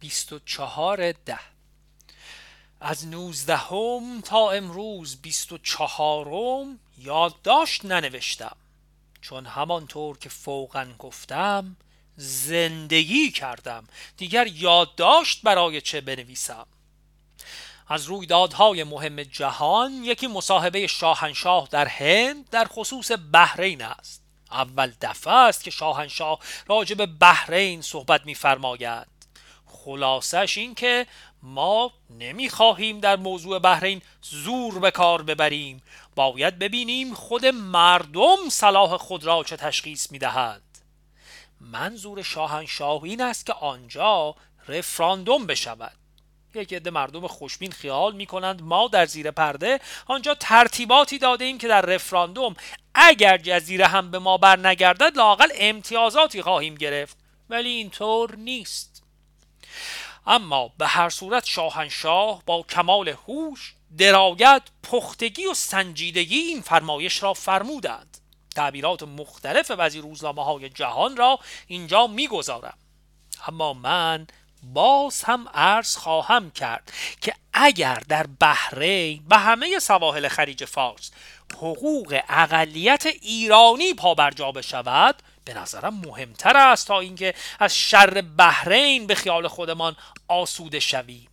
بیست 0.00 0.32
و 0.32 0.38
چهار 0.38 1.12
ده. 1.12 1.38
از 2.80 3.06
نوزدهم 3.06 4.20
تا 4.20 4.50
امروز 4.50 5.16
بیست 5.22 5.52
و 5.52 5.58
چهارم 5.58 6.78
یادداشت 6.98 7.84
ننوشتم. 7.84 8.56
چون 9.22 9.46
همانطور 9.46 10.18
که 10.18 10.28
فوقا 10.28 10.86
گفتم 10.98 11.76
زندگی 12.16 13.30
کردم. 13.30 13.84
دیگر 14.16 14.46
یادداشت 14.46 15.42
برای 15.42 15.80
چه 15.80 16.00
بنویسم؟ 16.00 16.66
از 17.88 18.04
رویدادهای 18.04 18.84
مهم 18.84 19.22
جهان 19.22 19.92
یکی 20.04 20.26
مصاحبه 20.26 20.86
شاهنشاه 20.86 21.68
در 21.70 21.88
هند 21.88 22.50
در 22.50 22.64
خصوص 22.64 23.12
بحرین 23.32 23.82
است. 23.82 24.22
اول 24.50 24.92
دفعه 25.00 25.32
است 25.32 25.64
که 25.64 25.70
شاهنشاه 25.70 26.38
راجع 26.66 26.94
به 26.94 27.06
بحرین 27.06 27.82
صحبت 27.82 28.26
می‌فرماید. 28.26 29.06
خلاصش 29.66 30.58
این 30.58 30.74
که 30.74 31.06
ما 31.42 31.92
نمی‌خواهیم 32.10 33.00
در 33.00 33.16
موضوع 33.16 33.58
بحرین 33.58 34.02
زور 34.22 34.78
به 34.78 34.90
کار 34.90 35.22
ببریم. 35.22 35.82
باید 36.16 36.58
ببینیم 36.58 37.14
خود 37.14 37.46
مردم 37.46 38.36
صلاح 38.50 38.96
خود 38.96 39.24
را 39.24 39.44
چه 39.44 39.56
تشخیص 39.56 40.12
می‌دهند 40.12 40.78
منظور 41.60 42.22
شاهنشاه 42.22 43.04
این 43.04 43.22
است 43.22 43.46
که 43.46 43.52
آنجا 43.52 44.34
رفراندوم 44.68 45.46
بشود. 45.46 45.96
یک 46.54 46.72
عده 46.72 46.90
مردم 46.90 47.26
خوشبین 47.26 47.72
خیال 47.72 48.14
می 48.14 48.26
کنند 48.26 48.62
ما 48.62 48.88
در 48.88 49.06
زیر 49.06 49.30
پرده 49.30 49.80
آنجا 50.06 50.34
ترتیباتی 50.34 51.18
داده 51.18 51.44
ایم 51.44 51.58
که 51.58 51.68
در 51.68 51.80
رفراندوم 51.80 52.56
اگر 52.94 53.38
جزیره 53.38 53.86
هم 53.86 54.10
به 54.10 54.18
ما 54.18 54.38
بر 54.38 54.58
نگردد 54.58 55.16
لاقل 55.16 55.48
امتیازاتی 55.54 56.42
خواهیم 56.42 56.74
گرفت. 56.74 57.16
ولی 57.50 57.68
اینطور 57.68 58.36
نیست. 58.36 59.02
اما 60.26 60.70
به 60.78 60.86
هر 60.86 61.08
صورت 61.08 61.44
شاهنشاه 61.44 62.42
با 62.46 62.62
کمال 62.62 63.08
هوش 63.08 63.74
درایت 63.98 64.62
پختگی 64.82 65.46
و 65.46 65.54
سنجیدگی 65.54 66.38
این 66.38 66.60
فرمایش 66.60 67.22
را 67.22 67.34
فرمودند. 67.34 68.18
تعبیرات 68.54 69.02
مختلف 69.02 69.72
وزیر 69.78 70.02
روزنامه 70.02 70.44
های 70.44 70.68
جهان 70.68 71.16
را 71.16 71.38
اینجا 71.66 72.06
می‌گذارم. 72.06 72.78
اما 73.48 73.72
من 73.72 74.26
باز 74.62 75.22
هم 75.22 75.48
عرض 75.54 75.96
خواهم 75.96 76.50
کرد 76.50 76.92
که 77.20 77.34
اگر 77.52 78.02
در 78.08 78.26
بحرین 78.40 79.22
و 79.30 79.38
همه 79.38 79.78
سواحل 79.78 80.28
خلیج 80.28 80.64
فارس 80.64 81.10
حقوق 81.54 82.20
اقلیت 82.28 83.06
ایرانی 83.06 83.94
پابرجا 83.94 84.52
بشود 84.52 85.22
به 85.44 85.54
نظرم 85.54 85.94
مهمتر 85.94 86.56
است 86.56 86.86
تا 86.86 87.00
اینکه 87.00 87.34
از 87.58 87.76
شر 87.76 88.20
بحرین 88.20 89.06
به 89.06 89.14
خیال 89.14 89.48
خودمان 89.48 89.96
آسوده 90.28 90.80
شویم. 90.80 91.28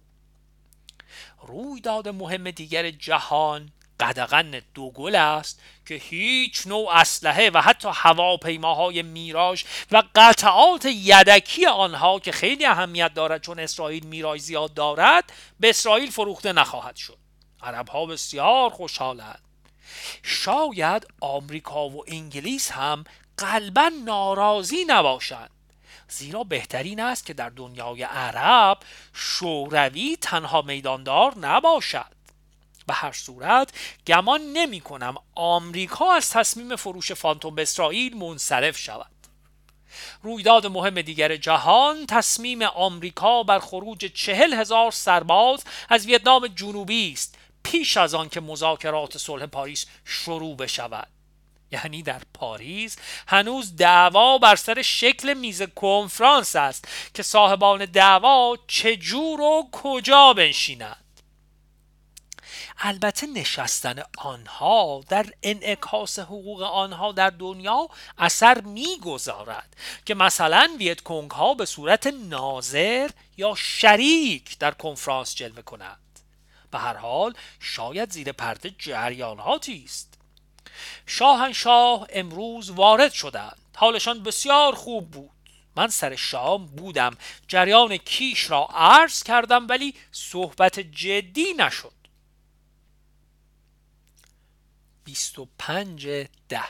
رویداد 1.48 2.08
مهم 2.08 2.52
دیگر 2.52 2.90
جهان 2.90 3.72
قدغن 4.00 4.62
دوگل 4.74 5.16
است 5.16 5.62
که 5.86 5.96
هیچ 5.96 6.68
نوع 6.68 6.96
اسلحه 6.96 7.50
و 7.50 7.62
حتی 7.62 7.90
هواپیماهای 7.94 9.02
میراژ 9.02 9.64
و 9.92 10.04
قطعات 10.16 10.86
یدکی 10.86 11.66
آنها 11.66 12.20
که 12.20 12.32
خیلی 12.32 12.66
اهمیت 12.66 13.14
دارد 13.14 13.42
چون 13.42 13.60
اسرائیل 13.60 14.06
میراژ 14.06 14.42
زیاد 14.42 14.74
دارد 14.74 15.34
به 15.60 15.70
اسرائیل 15.70 16.12
فروخته 16.12 16.54
نخواهد 16.54 16.96
شد. 16.96 17.18
عرب 17.64 17.90
ها 17.90 18.06
بسیار 18.06 18.70
خوشحالند. 18.70 19.42
شاید 20.24 21.08
آمریکا 21.22 21.90
و 21.90 22.04
انگلیس 22.08 22.72
هم 22.72 23.04
قلبا 23.38 23.92
ناراضی 24.06 24.86
نباشند. 24.88 25.50
زیرا 26.18 26.44
بهترین 26.44 27.00
است 27.00 27.26
که 27.26 27.34
در 27.34 27.50
دنیای 27.50 28.04
عرب 28.04 28.78
شوروی 29.14 30.18
تنها 30.22 30.62
میداندار 30.62 31.38
نباشد. 31.38 32.14
به 32.88 32.94
هر 32.94 33.12
صورت 33.12 33.72
گمان 34.08 34.42
نمی 34.42 34.82
کنم 34.82 35.16
آمریکا 35.36 36.14
از 36.14 36.30
تصمیم 36.30 36.76
فروش 36.76 37.12
فانتوم 37.12 37.56
به 37.56 37.62
اسرائیل 37.62 38.18
منصرف 38.18 38.78
شود. 38.78 39.12
رویداد 40.24 40.68
مهم 40.68 41.02
دیگر 41.02 41.36
جهان 41.36 42.06
تصمیم 42.06 42.62
آمریکا 42.62 43.44
بر 43.44 43.60
خروج 43.60 44.06
چهل 44.06 44.54
هزار 44.54 44.92
سرباز 44.92 45.64
از 45.90 46.06
ویتنام 46.06 46.48
جنوبی 46.48 47.12
است 47.12 47.38
پیش 47.64 47.98
از 47.98 48.14
آن 48.14 48.30
که 48.30 48.42
مذاکرات 48.42 49.18
صلح 49.18 49.46
پاریس 49.46 49.86
شروع 50.06 50.56
بشود. 50.56 51.13
یعنی 51.74 52.04
در 52.04 52.22
پاریس 52.34 52.98
هنوز 53.28 53.76
دعوا 53.76 54.38
بر 54.38 54.56
سر 54.56 54.82
شکل 54.82 55.34
میز 55.34 55.62
کنفرانس 55.62 56.56
است 56.56 56.88
که 57.14 57.24
صاحبان 57.24 57.86
دعوا 57.86 58.58
چجور 58.68 59.42
و 59.42 59.70
کجا 59.72 60.34
بنشینند. 60.34 60.98
البته 62.80 63.28
نشستن 63.28 64.04
آنها 64.18 65.02
در 65.10 65.26
انعکاس 65.44 66.20
حقوق 66.20 66.62
آنها 66.62 67.12
در 67.12 67.30
دنیا 67.30 67.90
اثر 68.18 68.62
می‌گذارد 68.62 69.76
که 70.06 70.16
مثلا 70.16 70.76
ویت 70.80 71.02
کنگ 71.02 71.32
ها 71.32 71.54
به 71.54 71.66
صورت 71.66 72.08
ناظر 72.08 73.10
یا 73.38 73.56
شریک 73.56 74.58
در 74.58 74.72
کنفرانس 74.72 75.36
جلوه 75.36 75.62
کنند. 75.62 76.20
به 76.72 76.80
هر 76.80 76.98
حال 76.98 77.34
شاید 77.60 78.12
زیر 78.12 78.32
پرده 78.32 78.70
جریاناتی 78.70 79.84
است. 79.86 80.13
شاهنشاه 81.06 82.08
امروز 82.10 82.70
وارد 82.70 83.12
شدند. 83.12 83.58
حالشان 83.76 84.24
بسیار 84.24 84.76
خوب 84.76 85.12
بود. 85.12 85.30
من 85.76 85.88
سر 85.88 86.16
شام 86.16 86.66
بودم. 86.66 87.18
جریان 87.48 87.98
کیش 87.98 88.52
را 88.52 88.66
عرض 88.66 89.24
کردم 89.24 89.68
ولی 89.70 89.96
صحبت 90.12 90.80
جدی 90.80 91.54
نشد. 91.54 91.94
25 95.04 96.08
ده. 96.50 96.64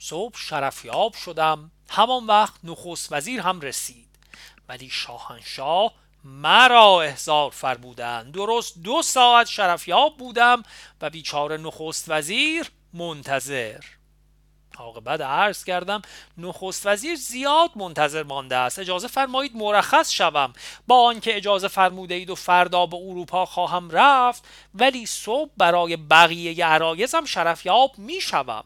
صبح 0.00 0.38
شرفیاب 0.38 1.14
شدم. 1.14 1.70
همان 1.88 2.26
وقت 2.26 2.60
نخست 2.64 3.12
وزیر 3.12 3.40
هم 3.40 3.60
رسید. 3.60 4.08
ولی 4.68 4.90
شاهنشاه 4.90 5.94
مرا 6.24 7.02
احضار 7.02 7.50
فرمودند. 7.50 8.32
درست 8.32 8.78
دو 8.82 9.02
ساعت 9.02 9.46
شرفیاب 9.46 10.16
بودم 10.16 10.62
و 11.00 11.10
بیچاره 11.10 11.56
نخست 11.56 12.04
وزیر 12.08 12.70
منتظر. 12.92 13.80
عاقبت 14.78 15.20
عرض 15.20 15.64
کردم 15.64 16.02
نخست 16.38 16.86
وزیر 16.86 17.16
زیاد 17.16 17.70
منتظر 17.76 18.22
مانده 18.22 18.56
است. 18.56 18.78
اجازه 18.78 19.08
فرمایید 19.08 19.56
مرخص 19.56 20.10
شوم. 20.10 20.52
با 20.86 21.06
آنکه 21.06 21.36
اجازه 21.36 21.68
فرموده 21.68 22.14
اید 22.14 22.30
و 22.30 22.34
فردا 22.34 22.86
به 22.86 22.96
اروپا 22.96 23.46
خواهم 23.46 23.90
رفت 23.90 24.44
ولی 24.74 25.06
صبح 25.06 25.50
برای 25.56 25.96
بقیه 25.96 26.66
عرایزم 26.66 27.24
شرفیاب 27.24 27.98
می 27.98 28.20
شوم 28.20 28.64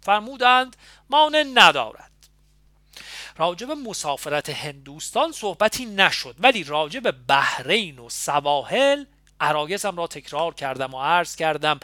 فرمودند 0.00 0.76
مانع 1.10 1.44
ندارد. 1.54 2.11
راجب 3.36 3.70
مسافرت 3.70 4.50
هندوستان 4.50 5.32
صحبتی 5.32 5.86
نشد 5.86 6.36
ولی 6.38 6.64
راجب 6.64 7.26
بحرین 7.26 7.98
و 7.98 8.08
سواحل 8.08 9.04
عرایزم 9.42 9.96
را 9.96 10.06
تکرار 10.06 10.54
کردم 10.54 10.94
و 10.94 11.02
عرض 11.02 11.36
کردم 11.36 11.80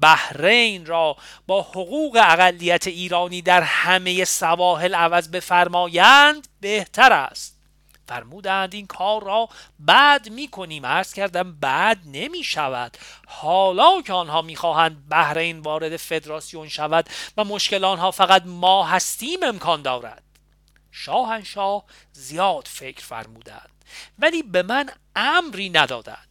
بحرین 0.00 0.86
را 0.86 1.16
با 1.46 1.62
حقوق 1.62 2.18
اقلیت 2.22 2.86
ایرانی 2.86 3.42
در 3.42 3.62
همه 3.62 4.24
سواحل 4.24 4.94
عوض 4.94 5.28
بفرمایند 5.28 6.48
بهتر 6.60 7.12
است. 7.12 7.62
فرمودند 8.08 8.74
این 8.74 8.86
کار 8.86 9.24
را 9.24 9.48
بعد 9.78 10.28
می 10.30 10.48
کنیم. 10.48 10.86
عرض 10.86 11.12
کردم 11.12 11.56
بعد 11.60 11.98
نمی 12.06 12.44
شود. 12.44 12.96
حالا 13.26 14.02
که 14.02 14.12
آنها 14.12 14.42
می 14.42 14.56
خواهند 14.56 15.08
بحرین 15.08 15.60
وارد 15.60 15.96
فدراسیون 15.96 16.68
شود 16.68 17.08
و 17.36 17.44
مشکل 17.44 17.84
آنها 17.84 18.10
فقط 18.10 18.42
ما 18.46 18.84
هستیم 18.84 19.42
امکان 19.42 19.82
دارد. 19.82 20.31
شاهنشاه 20.92 21.84
زیاد 22.12 22.68
فکر 22.70 23.04
فرمودند 23.04 23.70
ولی 24.18 24.42
به 24.42 24.62
من 24.62 24.90
امری 25.16 25.70
ندادند. 25.70 26.28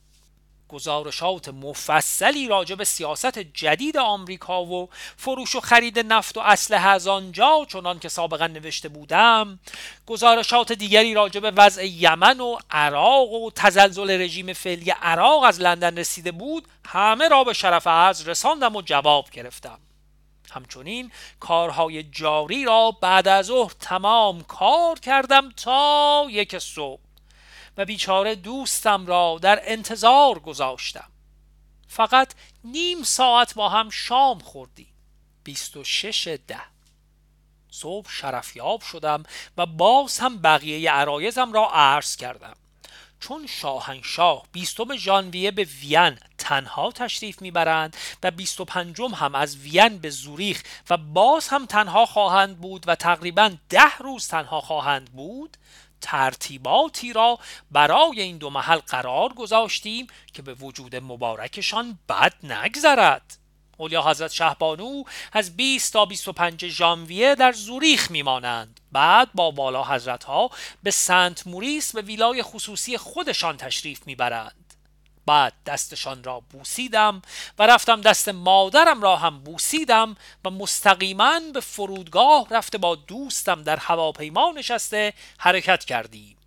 گزارشات 0.72 1.50
مفصلی 1.50 2.48
راجع 2.48 2.76
به 2.76 2.84
سیاست 2.84 3.40
جدید 3.40 3.98
آمریکا 3.98 4.66
و 4.66 4.90
فروش 5.18 5.56
و 5.56 5.60
خرید 5.60 6.00
نفت 6.00 6.38
و 6.38 6.40
اسلحه 6.40 6.88
از 6.88 7.08
آنجا 7.08 7.66
چنان 7.70 8.00
که 8.00 8.10
سابقا 8.10 8.48
نوشته 8.48 8.90
بودم 8.90 9.60
گزارشات 10.06 10.72
دیگری 10.72 11.14
راجع 11.14 11.40
به 11.40 11.52
وضع 11.52 11.86
یمن 11.86 12.40
و 12.40 12.58
عراق 12.70 13.32
و 13.32 13.52
تزلزل 13.56 14.22
رژیم 14.22 14.54
فعلی 14.54 14.92
عراق 14.92 15.44
از 15.44 15.62
لندن 15.62 15.98
رسیده 15.98 16.32
بود 16.32 16.68
همه 16.86 17.28
را 17.28 17.44
به 17.44 17.54
شرف 17.54 17.88
از 17.88 18.28
رساندم 18.28 18.76
و 18.76 18.82
جواب 18.82 19.30
گرفتم. 19.30 19.80
همچنین 20.52 21.12
کارهای 21.40 22.04
جاری 22.04 22.66
را 22.66 22.92
بعد 23.02 23.28
از 23.28 23.46
ظهر 23.46 23.74
تمام 23.80 24.44
کار 24.44 25.00
کردم 25.00 25.52
تا 25.52 26.28
یک 26.30 26.58
صبح 26.60 27.02
و 27.78 27.86
بیچاره 27.86 28.36
دوستم 28.36 29.06
را 29.06 29.40
در 29.42 29.62
انتظار 29.64 30.40
گذاشتم. 30.40 31.12
فقط 31.88 32.34
نیم 32.64 33.04
ساعت 33.04 33.54
با 33.54 33.70
هم 33.70 33.90
شام 33.90 34.40
خوردیم. 34.40 34.94
26 35.44 36.38
ده. 36.48 36.62
صبح 37.72 38.10
شرفیاب 38.10 38.82
شدم 38.82 39.24
و 39.58 39.66
باز 39.66 40.20
هم 40.20 40.38
بقیه 40.38 40.92
عرایزم 40.92 41.54
را 41.54 41.70
عرض 41.72 42.16
کردم. 42.16 42.54
چون 43.22 43.48
شاهنشاه 43.48 44.44
بیستم 44.52 44.96
ژانویه 44.96 45.52
به 45.52 45.68
وین 45.82 46.18
تنها 46.38 46.92
تشریف 46.92 47.42
می‌برند 47.42 47.98
و 48.24 48.32
25 48.32 49.02
هم 49.02 49.36
از 49.36 49.58
وین 49.58 49.98
به 49.98 50.10
زوریخ 50.10 50.64
و 50.90 50.98
باز 50.98 51.48
هم 51.48 51.66
تنها 51.66 52.06
خواهند 52.06 52.62
بود 52.62 52.84
و 52.88 52.96
تقریبا 52.96 53.52
ده 53.70 53.98
روز 54.00 54.28
تنها 54.28 54.62
خواهند 54.62 55.12
بود 55.12 55.58
ترتیباتی 56.02 57.14
را 57.14 57.40
برای 57.72 58.22
این 58.22 58.38
دو 58.38 58.50
محل 58.50 58.78
قرار 58.78 59.34
گذاشتیم 59.34 60.08
که 60.34 60.42
به 60.42 60.54
وجود 60.54 60.96
مبارکشان 60.96 62.00
بد 62.10 62.34
نگذرد. 62.46 63.41
اولیا 63.82 64.02
حضرت 64.02 64.32
شهبانو 64.32 65.04
از 65.34 65.58
20 65.58 65.94
تا 65.94 66.06
25 66.06 66.68
ژانویه 66.68 67.36
در 67.36 67.52
زوریخ 67.52 68.12
میمانند. 68.12 68.80
بعد 68.92 69.30
با 69.34 69.52
بالا 69.52 69.84
حضرت 69.84 70.24
ها 70.24 70.50
به 70.84 70.92
سنت 70.92 71.48
موریس 71.48 71.96
به 71.96 72.02
ویلای 72.02 72.44
خصوصی 72.44 72.98
خودشان 72.98 73.58
تشریف 73.58 74.02
می‌برند. 74.06 74.74
بعد 75.26 75.54
دستشان 75.66 76.24
را 76.24 76.40
بوسیدم 76.40 77.22
و 77.60 77.68
رفتم 77.68 78.02
دست 78.02 78.30
مادرم 78.30 79.02
را 79.02 79.18
هم 79.18 79.40
بوسیدم 79.40 80.16
و 80.46 80.50
مستقیما 80.50 81.40
به 81.54 81.60
فرودگاه 81.60 82.48
رفته 82.50 82.78
با 82.78 82.96
دوستم 82.96 83.64
در 83.64 83.78
هواپیما 83.78 84.54
نشسته 84.58 85.14
حرکت 85.38 85.86
کردیم. 85.86 86.38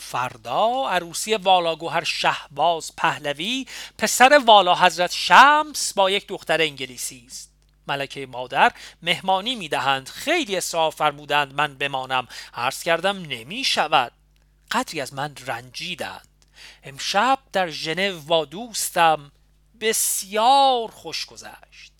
فردا 0.00 0.88
عروسی 0.88 1.34
والاگوهر 1.34 2.04
شهباز 2.04 2.96
پهلوی 2.96 3.66
پسر 3.98 4.40
والا 4.46 4.74
حضرت 4.74 5.12
شمس 5.12 5.92
با 5.94 6.10
یک 6.10 6.26
دختر 6.26 6.60
انگلیسی 6.60 7.24
است. 7.26 7.52
ملکه 7.88 8.26
مادر 8.26 8.72
مهمانی 9.02 9.54
می‌دهند 9.54 10.08
خیلی 10.08 10.56
اصرار 10.56 10.90
فرمودند 10.90 11.54
من 11.54 11.74
بمانم. 11.74 12.28
عرض 12.54 12.82
کردم 12.82 13.18
نمی 13.22 13.64
شود 13.64 14.12
قدری 14.70 15.00
از 15.00 15.14
من 15.14 15.34
رنجیدند. 15.46 16.28
امشب 16.84 17.38
در 17.52 17.68
ژنو 17.68 18.20
با 18.20 18.44
دوستم 18.44 19.32
بسیار 19.80 20.90
خوش 20.90 21.26
گذشت. 21.26 21.92